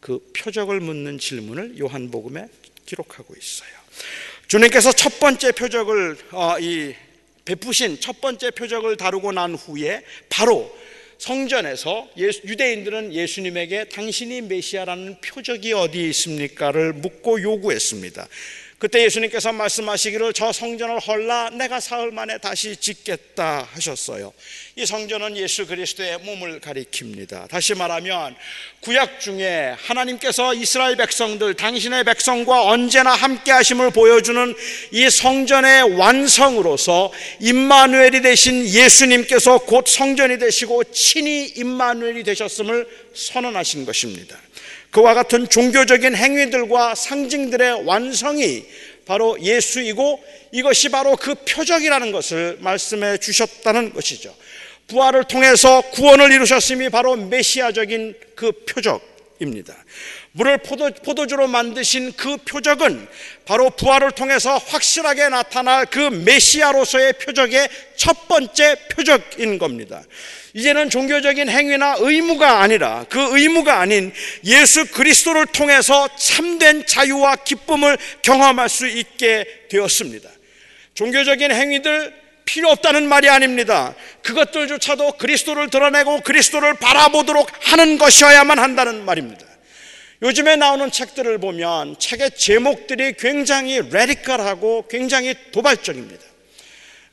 그 0.00 0.18
표적을 0.36 0.80
묻는 0.80 1.16
질문을 1.16 1.78
요한복음에 1.78 2.48
기록하고 2.84 3.32
있어요. 3.38 3.70
주님께서 4.48 4.90
첫 4.90 5.20
번째 5.20 5.52
표적을 5.52 6.18
어, 6.32 6.58
이 6.58 6.96
베푸신 7.44 8.00
첫 8.00 8.20
번째 8.20 8.50
표적을 8.50 8.96
다루고 8.96 9.30
난 9.30 9.54
후에 9.54 10.02
바로 10.28 10.76
성전에서 11.18 12.10
유대인들은 12.16 13.14
예수님에게 13.14 13.90
당신이 13.90 14.40
메시아라는 14.42 15.20
표적이 15.20 15.74
어디 15.74 16.08
있습니까를 16.08 16.92
묻고 16.94 17.40
요구했습니다. 17.40 18.26
그때 18.78 19.02
예수님께서 19.02 19.52
말씀하시기를 19.52 20.32
저 20.34 20.52
성전을 20.52 21.00
헐라 21.00 21.50
내가 21.50 21.80
사흘 21.80 22.12
만에 22.12 22.38
다시 22.38 22.76
짓겠다 22.76 23.68
하셨어요. 23.72 24.32
이 24.76 24.86
성전은 24.86 25.36
예수 25.36 25.66
그리스도의 25.66 26.18
몸을 26.18 26.60
가리킵니다. 26.60 27.48
다시 27.48 27.74
말하면 27.74 28.36
구약 28.80 29.20
중에 29.20 29.74
하나님께서 29.78 30.54
이스라엘 30.54 30.96
백성들 30.96 31.54
당신의 31.54 32.04
백성과 32.04 32.66
언제나 32.66 33.10
함께 33.10 33.50
하심을 33.50 33.90
보여주는 33.90 34.54
이 34.92 35.10
성전의 35.10 35.98
완성으로서 35.98 37.12
임마누엘이 37.40 38.22
되신 38.22 38.64
예수님께서 38.64 39.58
곧 39.58 39.88
성전이 39.88 40.38
되시고 40.38 40.84
친히 40.92 41.46
임마누엘이 41.56 42.22
되셨음을 42.22 42.86
선언하신 43.12 43.86
것입니다. 43.86 44.38
그와 44.90 45.14
같은 45.14 45.48
종교적인 45.48 46.14
행위들과 46.14 46.94
상징들의 46.94 47.84
완성이 47.84 48.64
바로 49.06 49.40
예수이고 49.40 50.22
이것이 50.52 50.90
바로 50.90 51.16
그 51.16 51.34
표적이라는 51.34 52.12
것을 52.12 52.58
말씀해 52.60 53.18
주셨다는 53.18 53.92
것이죠. 53.92 54.34
부활을 54.86 55.24
통해서 55.24 55.82
구원을 55.92 56.32
이루셨음이 56.32 56.88
바로 56.88 57.16
메시아적인 57.16 58.14
그 58.34 58.52
표적입니다. 58.66 59.74
물을 60.38 60.56
포도, 60.58 60.88
포도 61.04 61.26
주로 61.26 61.48
만드신 61.48 62.12
그 62.12 62.36
표적은 62.36 63.08
바로 63.44 63.70
부활을 63.70 64.12
통해서 64.12 64.56
확실하게 64.56 65.30
나타날 65.30 65.86
그 65.86 65.98
메시아로서의 65.98 67.14
표적의 67.14 67.68
첫 67.96 68.28
번째 68.28 68.76
표적인 68.92 69.58
겁니다. 69.58 70.00
이제는 70.54 70.90
종교적인 70.90 71.48
행위나 71.48 71.96
의무가 71.98 72.60
아니라 72.62 73.04
그 73.08 73.36
의무가 73.36 73.80
아닌 73.80 74.12
예수 74.44 74.86
그리스도를 74.86 75.46
통해서 75.46 76.08
참된 76.16 76.86
자유와 76.86 77.36
기쁨을 77.36 77.98
경험할 78.22 78.68
수 78.68 78.86
있게 78.86 79.44
되었습니다. 79.68 80.30
종교적인 80.94 81.50
행위들 81.50 82.14
필요 82.44 82.70
없다는 82.70 83.08
말이 83.08 83.28
아닙니다. 83.28 83.92
그것들조차도 84.22 85.12
그리스도를 85.18 85.68
드러내고 85.68 86.20
그리스도를 86.20 86.74
바라보도록 86.74 87.50
하는 87.72 87.98
것이어야만 87.98 88.60
한다는 88.60 89.04
말입니다. 89.04 89.47
요즘에 90.20 90.56
나오는 90.56 90.90
책들을 90.90 91.38
보면 91.38 91.96
책의 91.98 92.32
제목들이 92.36 93.12
굉장히 93.12 93.80
레디컬하고 93.88 94.86
굉장히 94.88 95.34
도발적입니다. 95.52 96.24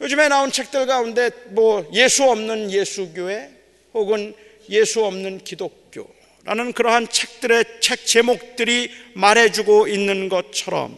요즘에 0.02 0.28
나온 0.28 0.52
책들 0.52 0.88
가운데 0.88 1.30
뭐 1.50 1.88
예수 1.94 2.24
없는 2.24 2.72
예수교회 2.72 3.50
혹은 3.94 4.34
예수 4.70 5.06
없는 5.06 5.44
기독교라는 5.44 6.74
그러한 6.74 7.08
책들의 7.08 7.64
책 7.80 8.08
제목들이 8.08 8.90
말해주고 9.14 9.88
있는 9.88 10.28
것처럼 10.28 10.98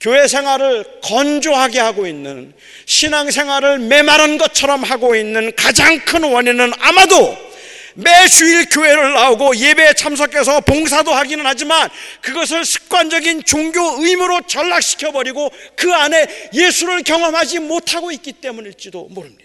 교회 0.00 0.26
생활을 0.26 0.84
건조하게 1.02 1.78
하고 1.78 2.08
있는 2.08 2.52
신앙 2.84 3.30
생활을 3.30 3.78
메마른 3.78 4.36
것처럼 4.38 4.82
하고 4.82 5.14
있는 5.14 5.52
가장 5.54 6.00
큰 6.00 6.24
원인은 6.24 6.72
아마도 6.80 7.51
매주일 7.94 8.66
교회를 8.68 9.14
나오고 9.14 9.56
예배에 9.56 9.94
참석해서 9.94 10.60
봉사도 10.62 11.12
하기는 11.12 11.44
하지만 11.46 11.88
그것을 12.20 12.64
습관적인 12.64 13.44
종교 13.44 13.80
의무로 14.04 14.42
전락시켜버리고 14.46 15.50
그 15.76 15.92
안에 15.92 16.50
예수를 16.54 17.02
경험하지 17.02 17.60
못하고 17.60 18.12
있기 18.12 18.32
때문일지도 18.32 19.08
모릅니다. 19.10 19.42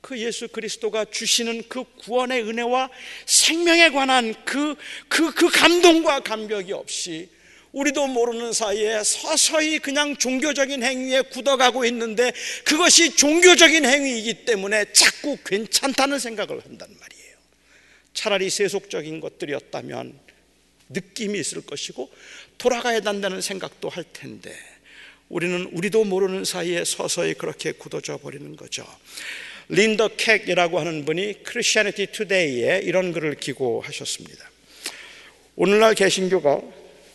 그 0.00 0.18
예수 0.18 0.48
그리스도가 0.48 1.04
주시는 1.04 1.64
그 1.68 1.84
구원의 2.02 2.42
은혜와 2.42 2.90
생명에 3.26 3.90
관한 3.90 4.34
그, 4.44 4.74
그, 5.08 5.32
그 5.32 5.48
감동과 5.50 6.20
감격이 6.20 6.72
없이 6.72 7.28
우리도 7.72 8.08
모르는 8.08 8.52
사이에 8.52 9.02
서서히 9.04 9.78
그냥 9.78 10.16
종교적인 10.16 10.82
행위에 10.82 11.20
굳어가고 11.22 11.84
있는데 11.84 12.32
그것이 12.64 13.14
종교적인 13.14 13.84
행위이기 13.84 14.44
때문에 14.44 14.86
자꾸 14.92 15.36
괜찮다는 15.44 16.18
생각을 16.18 16.60
한단 16.64 16.88
말이에요. 16.98 17.19
차라리 18.20 18.50
세속적인 18.50 19.18
것들이었다면 19.20 20.12
느낌이 20.90 21.40
있을 21.40 21.62
것이고 21.62 22.10
돌아가야 22.58 23.00
한다는 23.02 23.40
생각도 23.40 23.88
할 23.88 24.04
텐데 24.12 24.54
우리는 25.30 25.64
우리도 25.72 26.04
모르는 26.04 26.44
사이에 26.44 26.84
서서히 26.84 27.32
그렇게 27.32 27.72
굳어져 27.72 28.18
버리는 28.18 28.56
거죠. 28.56 28.84
린더 29.70 30.08
캑이라고 30.18 30.74
하는 30.74 31.06
분이 31.06 31.44
크리스천니티 31.44 32.08
투데이에 32.08 32.82
이런 32.84 33.12
글을 33.12 33.36
기고하셨습니다. 33.36 34.50
오늘날 35.56 35.94
개신교가 35.94 36.60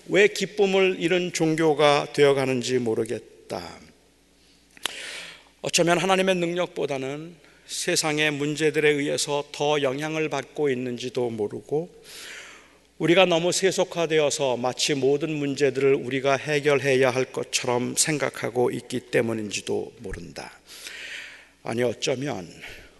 왜 0.08 0.28
기쁨을 0.28 0.96
잃은 1.00 1.34
종교가 1.34 2.14
되어가는지 2.14 2.80
모르겠다. 2.80 3.80
어쩌면 5.62 6.00
하나님의 6.00 6.34
능력보다는 6.34 7.45
세상의 7.68 8.32
문제들에 8.32 8.90
의해서 8.90 9.44
더 9.52 9.82
영향을 9.82 10.30
받고 10.30 10.70
있는지도 10.70 11.30
모르고 11.30 11.90
우리가 12.98 13.26
너무 13.26 13.52
세속화되어서 13.52 14.56
마치 14.58 14.94
모든 14.94 15.36
문제들을 15.36 15.96
우리가 15.96 16.38
해결해야 16.38 17.10
할 17.10 17.26
것처럼 17.26 17.96
생각하고 17.98 18.72
있기 18.72 19.12
때문인지도 19.12 19.96
모른다. 20.00 20.58
아니, 21.64 21.84
어쩌면 21.84 22.50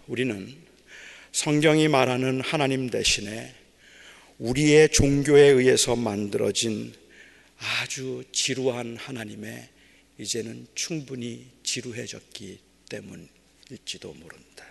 우리는 0.06 0.54
성경이 1.32 1.88
말하는 1.88 2.40
하나님 2.42 2.90
대신에 2.90 3.54
우리의 4.38 4.90
종교에 4.90 5.48
의해서 5.48 5.96
만들어진 5.96 6.92
아주 7.58 8.22
지루한 8.32 8.96
하나님에 8.98 9.70
이제는 10.18 10.66
충분히 10.74 11.46
지루해졌기 11.62 12.58
때문 12.90 13.35
일지도 13.70 14.12
모른다. 14.12 14.64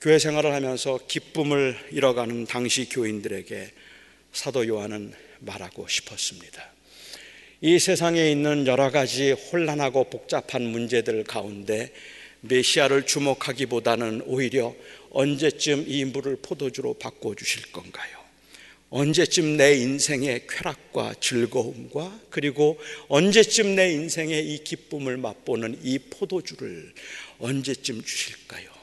교회 0.00 0.18
생활을 0.18 0.52
하면서 0.52 0.98
기쁨을 1.08 1.76
잃어가는 1.90 2.46
당시 2.46 2.88
교인들에게 2.88 3.72
사도 4.32 4.66
요한은 4.66 5.14
말하고 5.40 5.88
싶었습니다. 5.88 6.72
이 7.62 7.78
세상에 7.78 8.30
있는 8.30 8.66
여러 8.66 8.90
가지 8.90 9.32
혼란하고 9.32 10.10
복잡한 10.10 10.62
문제들 10.62 11.24
가운데 11.24 11.92
메시아를 12.42 13.06
주목하기보다는 13.06 14.22
오히려 14.26 14.74
언제쯤 15.10 15.86
이 15.88 16.04
물을 16.04 16.36
포도주로 16.36 16.94
바꿔 16.94 17.34
주실 17.34 17.72
건가요? 17.72 18.25
언제쯤 18.90 19.56
내 19.56 19.76
인생의 19.76 20.46
쾌락과 20.48 21.14
즐거움과 21.20 22.20
그리고 22.30 22.78
언제쯤 23.08 23.74
내 23.74 23.92
인생의 23.92 24.46
이 24.46 24.64
기쁨을 24.64 25.16
맛보는 25.16 25.80
이 25.82 25.98
포도주를 25.98 26.92
언제쯤 27.38 28.02
주실까요? 28.02 28.76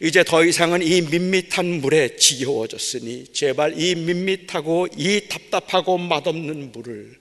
이제 0.00 0.24
더 0.24 0.44
이상은 0.44 0.82
이 0.82 1.02
밋밋한 1.02 1.80
물에 1.80 2.16
지겨워졌으니 2.16 3.26
제발 3.32 3.78
이 3.78 3.94
밋밋하고 3.94 4.88
이 4.96 5.28
답답하고 5.28 5.98
맛없는 5.98 6.72
물을 6.72 7.19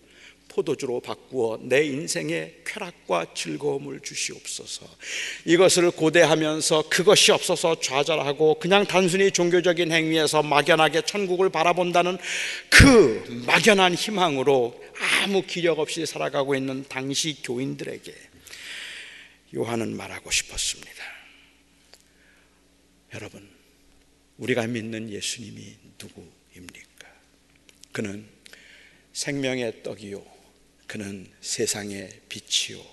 포도주로 0.50 1.00
바꾸어 1.00 1.58
내 1.62 1.86
인생의 1.86 2.62
쾌락과 2.66 3.34
즐거움을 3.34 4.02
주시옵소서. 4.02 4.86
이것을 5.46 5.92
고대하면서 5.92 6.90
그것이 6.90 7.32
없어서 7.32 7.80
좌절하고 7.80 8.60
그냥 8.60 8.86
단순히 8.86 9.32
종교적인 9.32 9.92
행위에서 9.92 10.44
막연하게 10.44 11.04
천국을 11.04 11.50
바라본다는 11.50 12.18
그 12.70 13.44
막연한 13.46 13.94
희망으로 13.94 14.84
아무 15.24 15.44
기력 15.44 15.80
없이 15.80 16.06
살아가고 16.06 16.56
있는 16.56 16.84
당시 16.90 17.42
교인들에게 17.42 18.14
요한은 19.56 19.96
말하고 19.96 20.30
싶었습니다. 20.30 21.04
여러분, 23.14 23.50
우리가 24.38 24.68
믿는 24.68 25.10
예수님이 25.10 25.76
누구입니까? 26.02 27.08
그는 27.92 28.28
생명의 29.14 29.84
떡이요. 29.84 30.39
그는 30.90 31.28
세상의 31.40 32.10
빛이요. 32.30 32.84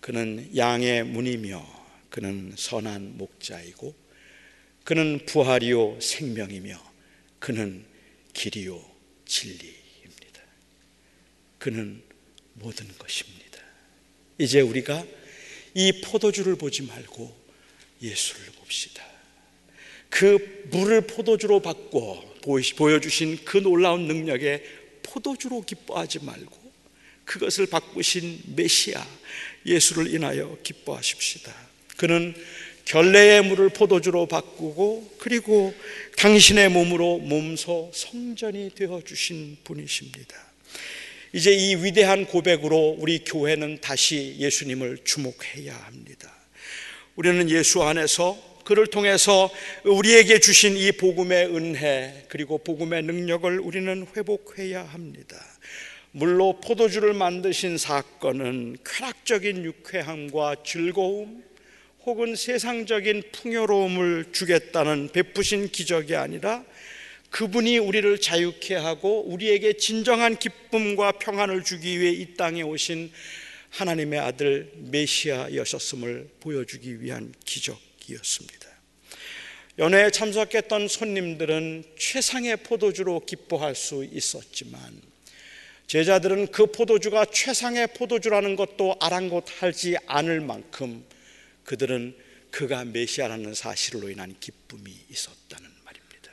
그는 0.00 0.50
양의 0.56 1.04
문이며 1.04 1.64
그는 2.10 2.52
선한 2.56 3.16
목자이고 3.16 3.94
그는 4.82 5.24
부활이요 5.24 6.00
생명이며 6.00 6.76
그는 7.38 7.84
길이요 8.32 8.84
진리입니다. 9.24 10.42
그는 11.60 12.02
모든 12.54 12.88
것입니다. 12.98 13.60
이제 14.38 14.60
우리가 14.60 15.06
이 15.74 16.00
포도주를 16.00 16.56
보지 16.56 16.82
말고 16.82 17.36
예수를 18.02 18.46
봅시다. 18.56 19.06
그 20.10 20.66
물을 20.72 21.02
포도주로 21.02 21.62
바꿔 21.62 22.20
보여주신 22.76 23.44
그 23.44 23.58
놀라운 23.58 24.08
능력에 24.08 24.64
포도주로 25.04 25.62
기뻐하지 25.62 26.24
말고 26.24 26.65
그것을 27.26 27.66
바꾸신 27.66 28.40
메시아 28.56 29.06
예수를 29.66 30.14
인하여 30.14 30.56
기뻐하십시다. 30.62 31.52
그는 31.98 32.34
결례의 32.86 33.42
물을 33.42 33.68
포도주로 33.68 34.26
바꾸고 34.26 35.16
그리고 35.18 35.74
당신의 36.16 36.70
몸으로 36.70 37.18
몸소 37.18 37.90
성전이 37.92 38.74
되어 38.74 39.02
주신 39.04 39.56
분이십니다. 39.64 40.46
이제 41.32 41.52
이 41.52 41.74
위대한 41.74 42.24
고백으로 42.26 42.96
우리 42.98 43.24
교회는 43.24 43.80
다시 43.80 44.36
예수님을 44.38 44.98
주목해야 45.04 45.74
합니다. 45.74 46.32
우리는 47.16 47.50
예수 47.50 47.82
안에서 47.82 48.56
그를 48.64 48.86
통해서 48.86 49.50
우리에게 49.84 50.38
주신 50.38 50.76
이 50.76 50.92
복음의 50.92 51.46
은혜 51.54 52.24
그리고 52.28 52.58
복음의 52.58 53.02
능력을 53.02 53.60
우리는 53.60 54.06
회복해야 54.16 54.84
합니다. 54.84 55.36
물로 56.16 56.60
포도주를 56.62 57.12
만드신 57.12 57.76
사건은 57.76 58.78
쾌락적인 58.86 59.66
유쾌함과 59.66 60.56
즐거움 60.64 61.44
혹은 62.06 62.34
세상적인 62.34 63.24
풍요로움을 63.32 64.32
주겠다는 64.32 65.10
베푸신 65.12 65.68
기적이 65.68 66.16
아니라 66.16 66.64
그분이 67.28 67.76
우리를 67.76 68.18
자유케 68.18 68.76
하고 68.76 69.26
우리에게 69.26 69.74
진정한 69.74 70.38
기쁨과 70.38 71.12
평안을 71.18 71.64
주기 71.64 72.00
위해 72.00 72.12
이 72.12 72.34
땅에 72.34 72.62
오신 72.62 73.12
하나님의 73.68 74.18
아들 74.18 74.72
메시아였었음을 74.90 76.30
보여주기 76.40 77.02
위한 77.02 77.34
기적이었습니다. 77.44 78.66
연회에 79.78 80.10
참석했던 80.10 80.88
손님들은 80.88 81.84
최상의 81.98 82.56
포도주로 82.62 83.20
기뻐할 83.20 83.74
수 83.74 84.02
있었지만 84.02 84.80
제자들은 85.86 86.48
그 86.48 86.66
포도주가 86.66 87.24
최상의 87.24 87.88
포도주라는 87.94 88.56
것도 88.56 88.96
아랑곳하지 89.00 89.96
않을 90.06 90.40
만큼 90.40 91.04
그들은 91.64 92.16
그가 92.50 92.84
메시아라는 92.84 93.54
사실로 93.54 94.10
인한 94.10 94.34
기쁨이 94.40 94.90
있었다는 95.10 95.70
말입니다. 95.84 96.32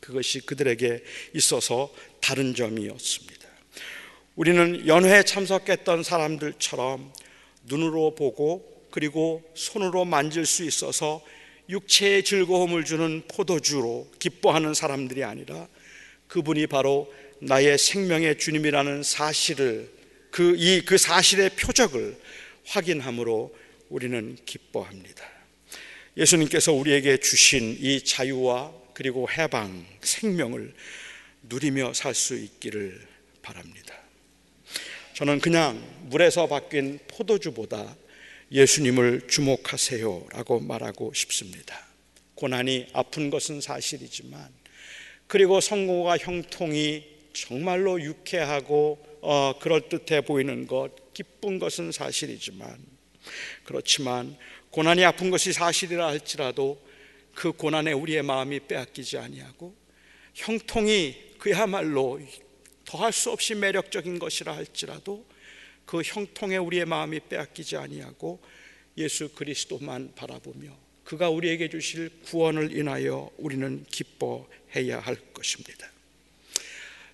그것이 0.00 0.40
그들에게 0.40 1.02
있어서 1.34 1.92
다른 2.20 2.54
점이었습니다. 2.54 3.48
우리는 4.36 4.86
연회에 4.86 5.24
참석했던 5.24 6.02
사람들처럼 6.02 7.12
눈으로 7.64 8.14
보고 8.14 8.86
그리고 8.90 9.42
손으로 9.54 10.06
만질 10.06 10.46
수 10.46 10.64
있어서 10.64 11.22
육체의 11.68 12.24
즐거움을 12.24 12.84
주는 12.84 13.22
포도주로 13.28 14.08
기뻐하는 14.18 14.72
사람들이 14.72 15.24
아니라 15.24 15.68
그분이 16.28 16.68
바로 16.68 17.12
나의 17.40 17.78
생명의 17.78 18.38
주님이라는 18.38 19.02
사실을 19.02 19.90
그 20.30 20.56
이그 20.56 20.84
그 20.84 20.98
사실의 20.98 21.50
표적을 21.50 22.16
확인함으로 22.64 23.54
우리는 23.88 24.36
기뻐합니다. 24.44 25.24
예수님께서 26.16 26.72
우리에게 26.72 27.18
주신 27.18 27.76
이 27.80 28.04
자유와 28.04 28.72
그리고 28.92 29.30
해방, 29.30 29.86
생명을 30.02 30.74
누리며 31.44 31.94
살 31.94 32.14
수 32.14 32.36
있기를 32.36 33.00
바랍니다. 33.40 33.94
저는 35.14 35.40
그냥 35.40 35.82
물에서 36.02 36.46
바뀐 36.46 36.98
포도주보다 37.08 37.96
예수님을 38.50 39.28
주목하세요 39.28 40.26
라고 40.32 40.60
말하고 40.60 41.12
싶습니다. 41.14 41.86
고난이 42.34 42.88
아픈 42.92 43.30
것은 43.30 43.60
사실이지만 43.60 44.48
그리고 45.26 45.60
성공과 45.60 46.18
형통이 46.18 47.17
정말로 47.46 48.00
유쾌하고 48.02 48.98
어, 49.20 49.58
그럴듯해 49.60 50.22
보이는 50.22 50.66
것, 50.66 51.12
기쁜 51.12 51.58
것은 51.58 51.92
사실이지만 51.92 52.78
그렇지만 53.64 54.36
고난이 54.70 55.04
아픈 55.04 55.30
것이 55.30 55.52
사실이라 55.52 56.08
할지라도 56.08 56.82
그 57.34 57.52
고난에 57.52 57.92
우리의 57.92 58.22
마음이 58.22 58.60
빼앗기지 58.60 59.18
아니하고 59.18 59.74
형통이 60.34 61.36
그야말로 61.38 62.20
더할 62.84 63.12
수 63.12 63.30
없이 63.30 63.54
매력적인 63.54 64.18
것이라 64.18 64.56
할지라도 64.56 65.24
그 65.86 66.02
형통에 66.02 66.56
우리의 66.56 66.86
마음이 66.86 67.20
빼앗기지 67.28 67.76
아니하고 67.76 68.40
예수 68.96 69.28
그리스도만 69.34 70.12
바라보며 70.16 70.76
그가 71.04 71.30
우리에게 71.30 71.68
주실 71.68 72.10
구원을 72.24 72.76
인하여 72.76 73.30
우리는 73.38 73.84
기뻐해야 73.88 74.98
할 75.00 75.16
것입니다. 75.32 75.88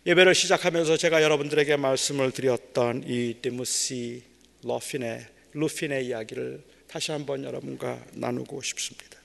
예배를 0.07 0.35
시작하면서 0.35 0.99
제가 0.99 1.23
여러분들에게 1.23 1.77
말씀을 1.77 2.31
드렸던 2.31 3.05
이 3.07 3.39
디무시 3.41 4.23
러핀의 4.63 5.27
루핀의 5.55 6.07
이야기를 6.09 6.63
다시 6.87 7.11
한번 7.11 7.43
여러분과 7.43 8.05
나누고 8.13 8.61
싶습니다. 8.61 9.19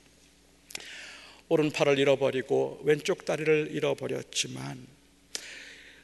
오른팔을 1.48 1.98
잃어버리고 1.98 2.80
왼쪽 2.84 3.26
다리를 3.26 3.68
잃어버렸지만 3.72 4.86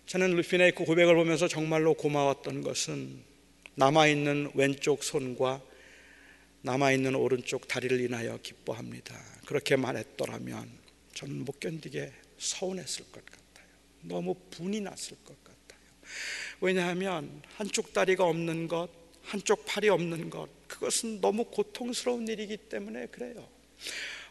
저는 0.04 0.36
루핀의 0.36 0.72
그 0.72 0.84
고백을 0.84 1.14
보면서 1.14 1.48
정말로 1.48 1.94
고마웠던 1.94 2.60
것은 2.60 3.18
남아있는 3.76 4.50
왼쪽 4.52 5.04
손과 5.04 5.62
남아있는 6.60 7.14
오른쪽 7.14 7.66
다리를 7.66 7.98
인하여 7.98 8.38
기뻐합니다. 8.42 9.18
그렇게 9.46 9.76
말했더라면 9.76 10.68
저는 11.14 11.46
못 11.46 11.60
견디게 11.60 12.12
서운했을 12.36 13.06
것 13.06 13.24
같아요. 13.24 13.45
너무 14.08 14.34
분이 14.50 14.80
났을 14.80 15.16
것 15.24 15.36
같아요. 15.44 15.80
왜냐하면 16.60 17.42
한쪽 17.56 17.92
다리가 17.92 18.24
없는 18.24 18.68
것, 18.68 18.88
한쪽 19.22 19.64
팔이 19.66 19.88
없는 19.88 20.30
것, 20.30 20.48
그것은 20.68 21.20
너무 21.20 21.44
고통스러운 21.44 22.28
일이기 22.28 22.56
때문에 22.56 23.06
그래요. 23.06 23.48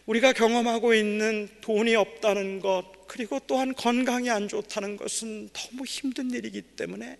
우리가 0.05 0.33
경험하고 0.33 0.93
있는 0.93 1.49
돈이 1.61 1.95
없다는 1.95 2.59
것, 2.59 3.07
그리고 3.07 3.39
또한 3.47 3.73
건강이 3.73 4.29
안 4.29 4.47
좋다는 4.47 4.97
것은 4.97 5.49
너무 5.51 5.85
힘든 5.85 6.31
일이기 6.31 6.61
때문에 6.61 7.17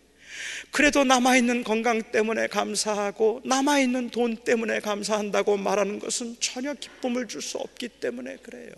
그래도 0.72 1.04
남아있는 1.04 1.64
건강 1.64 2.02
때문에 2.12 2.48
감사하고 2.48 3.42
남아있는 3.46 4.10
돈 4.10 4.36
때문에 4.38 4.80
감사한다고 4.80 5.58
말하는 5.58 6.00
것은 6.00 6.38
전혀 6.40 6.74
기쁨을 6.74 7.28
줄 7.28 7.42
수 7.42 7.58
없기 7.58 7.88
때문에 7.90 8.38
그래요. 8.38 8.72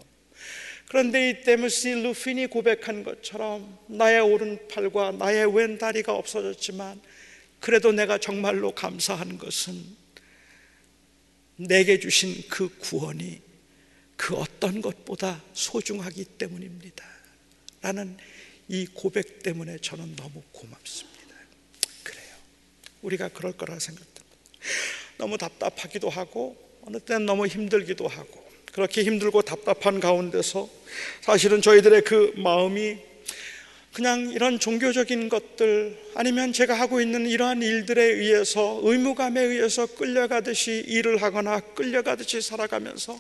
그런데 0.88 1.30
이 1.30 1.44
데무시 1.44 1.90
루핀이 1.90 2.48
고백한 2.48 3.04
것처럼 3.04 3.78
나의 3.88 4.22
오른팔과 4.22 5.14
나의 5.14 5.54
왼다리가 5.54 6.14
없어졌지만 6.14 7.02
그래도 7.60 7.92
내가 7.92 8.18
정말로 8.18 8.74
감사한 8.74 9.38
것은 9.38 9.84
내게 11.58 12.00
주신 12.00 12.42
그 12.48 12.70
구원이 12.78 13.42
그 14.16 14.36
어떤 14.36 14.82
것보다 14.82 15.44
소중하기 15.54 16.24
때문입니다. 16.38 17.06
라는 17.82 18.18
이 18.70 18.86
고백 18.86 19.44
때문에 19.44 19.78
저는 19.80 20.16
너무 20.16 20.42
고맙습니다. 20.52 21.36
그래요. 22.04 22.36
우리가 23.02 23.30
그럴 23.30 23.52
거라 23.54 23.78
생각합니다. 23.78 24.24
너무 25.18 25.38
답답하기도 25.38 26.10
하고 26.10 26.56
어느 26.84 27.00
때는 27.00 27.26
너무 27.26 27.46
힘들기도 27.48 28.08
하고 28.08 28.47
그렇게 28.78 29.02
힘들고 29.02 29.42
답답한 29.42 30.00
가운데서 30.00 30.70
사실은 31.22 31.64
저희들의 31.64 32.04
그 32.04 32.32
마음이 32.36 32.98
그냥 33.92 34.30
이런 34.30 34.60
종교적인 34.60 35.30
것들 35.30 35.98
아니면 36.14 36.54
제가 36.54 36.76
하고 36.76 37.02
있는 37.02 37.26
이러한 37.26 37.64
일들에 37.64 38.04
의해서 38.04 38.80
의무감에 38.84 39.42
의해서 39.42 39.88
끌려가듯이 39.88 40.84
일을 40.86 41.24
하거나 41.24 41.60
끌려가듯이 41.60 42.40
살아가면서 42.40 43.20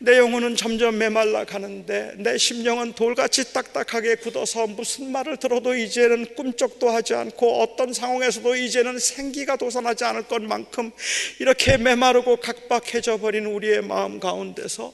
내 0.00 0.18
영혼은 0.18 0.56
점점 0.56 0.98
메말라 0.98 1.44
가는데 1.44 2.14
내 2.16 2.36
심령은 2.36 2.94
돌같이 2.94 3.52
딱딱하게 3.52 4.16
굳어서 4.16 4.66
무슨 4.66 5.12
말을 5.12 5.36
들어도 5.36 5.76
이제는 5.76 6.34
꿈쩍도 6.34 6.90
하지 6.90 7.14
않고 7.14 7.62
어떤 7.62 7.92
상황에서도 7.92 8.56
이제는 8.56 8.98
생기가 8.98 9.56
돋아나지 9.56 10.04
않을 10.04 10.24
것만큼 10.24 10.90
이렇게 11.38 11.76
메마르고 11.76 12.36
각박해져 12.36 13.18
버린 13.18 13.46
우리의 13.46 13.82
마음 13.82 14.18
가운데서 14.18 14.92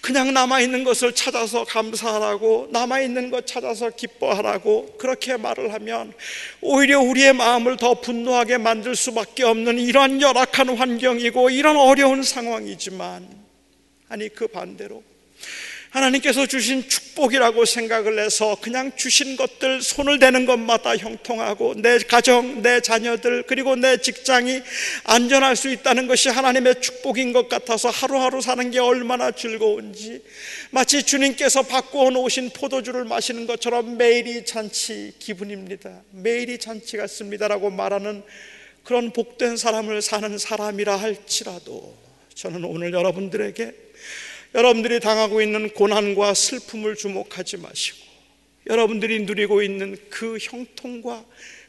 그냥 0.00 0.34
남아있는 0.34 0.82
것을 0.82 1.14
찾아서 1.14 1.64
감사하라고 1.64 2.68
남아있는 2.72 3.30
것 3.30 3.46
찾아서 3.46 3.90
기뻐하라고 3.90 4.96
그렇게 4.98 5.36
말을 5.36 5.72
하면 5.74 6.12
오히려 6.60 7.00
우리의 7.00 7.34
마음을 7.34 7.76
더 7.76 8.00
분노하게 8.00 8.58
만들 8.58 8.96
수밖에 8.96 9.44
없는 9.44 9.78
이런 9.78 10.20
열악한 10.20 10.76
환경이고 10.76 11.50
이런 11.50 11.76
어려운 11.76 12.24
상황이지만 12.24 13.39
아니 14.10 14.28
그 14.28 14.48
반대로 14.48 15.02
하나님께서 15.90 16.46
주신 16.46 16.88
축복이라고 16.88 17.64
생각을 17.64 18.20
해서 18.20 18.56
그냥 18.60 18.92
주신 18.94 19.36
것들 19.36 19.82
손을 19.82 20.20
대는 20.20 20.46
것마다 20.46 20.96
형통하고 20.96 21.74
내 21.76 21.98
가정, 21.98 22.62
내 22.62 22.80
자녀들 22.80 23.44
그리고 23.44 23.74
내 23.74 23.96
직장이 23.96 24.62
안전할 25.04 25.56
수 25.56 25.68
있다는 25.68 26.06
것이 26.06 26.28
하나님의 26.28 26.80
축복인 26.80 27.32
것 27.32 27.48
같아서 27.48 27.88
하루하루 27.90 28.40
사는 28.40 28.70
게 28.70 28.78
얼마나 28.78 29.32
즐거운지 29.32 30.22
마치 30.70 31.02
주님께서 31.02 31.62
바꾸어 31.62 32.10
놓으신 32.10 32.50
포도주를 32.50 33.04
마시는 33.04 33.48
것처럼 33.48 33.96
매일이 33.96 34.44
잔치 34.44 35.12
기분입니다. 35.18 36.02
매일이 36.12 36.58
잔치 36.58 36.96
같습니다라고 36.98 37.70
말하는 37.70 38.22
그런 38.84 39.12
복된 39.12 39.56
사람을 39.56 40.02
사는 40.02 40.38
사람이라 40.38 40.96
할지라도 40.96 41.96
저는 42.34 42.64
오늘 42.64 42.92
여러분들에게 42.92 43.89
여러분들이 44.54 45.00
당하고 45.00 45.40
있는 45.40 45.72
고난과 45.74 46.34
슬픔을 46.34 46.96
주목하지 46.96 47.58
마시고 47.58 47.98
여러분들이 48.66 49.22
누리고 49.22 49.62
있는 49.62 49.96
그 50.10 50.38
형통과 50.40 51.24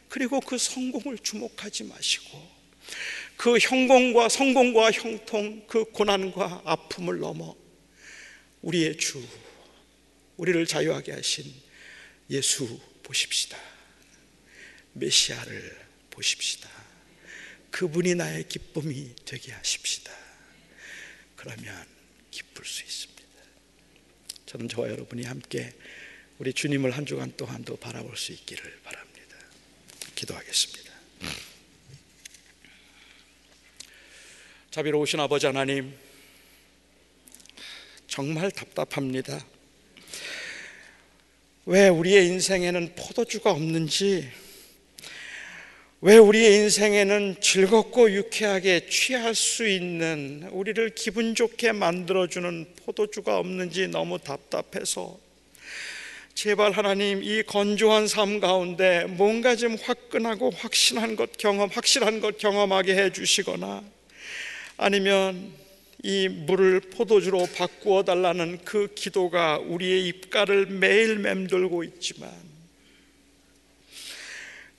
그리고 0.08 0.40
그 0.40 0.58
성공을 0.58 1.18
주목하지 1.18 1.84
마시고 1.84 2.50
그 3.36 3.58
형공과 3.58 4.28
성공과 4.28 4.90
형통 4.90 5.64
그 5.66 5.84
고난과 5.84 6.62
아픔을 6.64 7.18
넘어 7.18 7.56
우리의 8.62 8.96
주 8.98 9.22
우리를 10.36 10.66
자유하게 10.66 11.12
하신 11.12 11.52
예수 12.30 12.80
보십시다. 13.02 13.58
메시아를 14.92 15.78
보십시다. 16.10 16.68
그분이 17.70 18.14
나의 18.14 18.46
기쁨이 18.48 19.14
되게 19.24 19.52
하십시다. 19.52 20.12
그러면 21.36 21.91
기쁠 22.32 22.64
수 22.64 22.82
있습니다. 22.82 23.22
저는 24.46 24.68
저와 24.68 24.90
여러분이 24.90 25.22
함께 25.24 25.72
우리 26.38 26.52
주님을 26.52 26.90
한 26.90 27.06
주간 27.06 27.30
동안도 27.36 27.76
바라볼 27.76 28.16
수 28.16 28.32
있기를 28.32 28.80
바랍니다. 28.82 29.36
기도하겠습니다. 30.16 30.92
자비로우신 34.72 35.20
아버지 35.20 35.46
하나님, 35.46 35.94
정말 38.08 38.50
답답합니다. 38.50 39.46
왜 41.66 41.88
우리의 41.88 42.26
인생에는 42.26 42.94
포도주가 42.96 43.52
없는지 43.52 44.32
왜 46.04 46.18
우리의 46.18 46.56
인생에는 46.56 47.36
즐겁고 47.40 48.10
유쾌하게 48.10 48.88
취할 48.88 49.36
수 49.36 49.68
있는 49.68 50.48
우리를 50.50 50.96
기분 50.96 51.36
좋게 51.36 51.70
만들어주는 51.70 52.66
포도주가 52.84 53.38
없는지 53.38 53.86
너무 53.86 54.18
답답해서 54.18 55.16
제발 56.34 56.72
하나님 56.72 57.22
이 57.22 57.44
건조한 57.44 58.08
삶 58.08 58.40
가운데 58.40 59.04
뭔가 59.10 59.54
좀 59.54 59.76
화끈하고 59.80 60.50
확신한 60.50 61.14
것 61.14 61.36
경험, 61.38 61.70
확실한 61.70 62.20
것 62.20 62.36
경험하게 62.36 62.96
해 62.96 63.12
주시거나 63.12 63.84
아니면 64.78 65.52
이 66.02 66.26
물을 66.26 66.80
포도주로 66.80 67.46
바꾸어 67.54 68.02
달라는 68.02 68.58
그 68.64 68.92
기도가 68.92 69.58
우리의 69.58 70.08
입가를 70.08 70.66
매일 70.66 71.20
맴돌고 71.20 71.84
있지만 71.84 72.51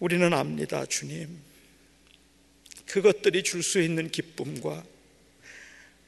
우리는 0.04 0.34
압니다, 0.34 0.86
주님. 0.86 1.30
그것들이 2.88 3.42
줄 3.42 3.64
수 3.64 3.80
있는 3.80 4.12
기쁨과 4.12 4.84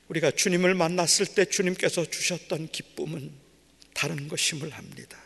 우리가 0.09 0.31
주님을 0.31 0.75
만났을 0.75 1.27
때 1.27 1.45
주님께서 1.45 2.03
주셨던 2.03 2.71
기쁨은 2.73 3.31
다른 3.93 4.27
것임을 4.27 4.71
합니다. 4.71 5.17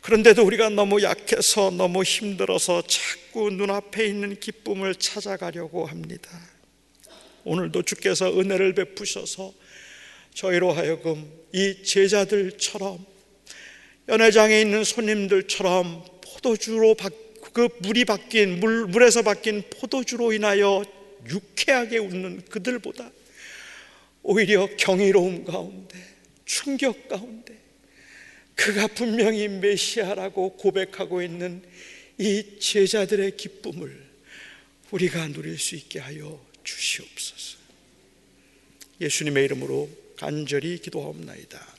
그런데도 0.00 0.44
우리가 0.46 0.68
너무 0.68 1.02
약해서 1.02 1.72
너무 1.72 2.04
힘들어서 2.04 2.82
자꾸 2.82 3.50
눈앞에 3.50 4.06
있는 4.06 4.38
기쁨을 4.38 4.94
찾아가려고 4.94 5.86
합니다. 5.86 6.30
오늘도 7.42 7.82
주께서 7.82 8.30
은혜를 8.38 8.76
베푸셔서 8.76 9.52
저희로 10.34 10.72
하여금 10.72 11.28
이 11.52 11.82
제자들처럼 11.82 13.04
연회장에 14.06 14.60
있는 14.60 14.84
손님들처럼 14.84 16.13
포도주로 16.44 16.94
바, 16.94 17.08
그 17.54 17.68
물이 17.80 18.04
바뀐 18.04 18.60
물, 18.60 18.86
물에서 18.86 19.22
바뀐 19.22 19.62
포도주로 19.70 20.34
인하여 20.34 20.84
유쾌하게 21.26 21.98
웃는 21.98 22.44
그들보다 22.50 23.10
오히려 24.22 24.68
경이로움 24.76 25.44
가운데 25.44 25.98
충격 26.44 27.08
가운데 27.08 27.58
그가 28.54 28.86
분명히 28.88 29.48
메시아라고 29.48 30.56
고백하고 30.56 31.22
있는 31.22 31.62
이 32.18 32.58
제자들의 32.60 33.36
기쁨을 33.38 34.04
우리가 34.90 35.26
누릴 35.28 35.58
수 35.58 35.74
있게 35.74 35.98
하여 35.98 36.44
주시옵소서. 36.62 37.58
예수님의 39.00 39.44
이름으로 39.46 39.90
간절히 40.16 40.78
기도하옵나이다. 40.78 41.73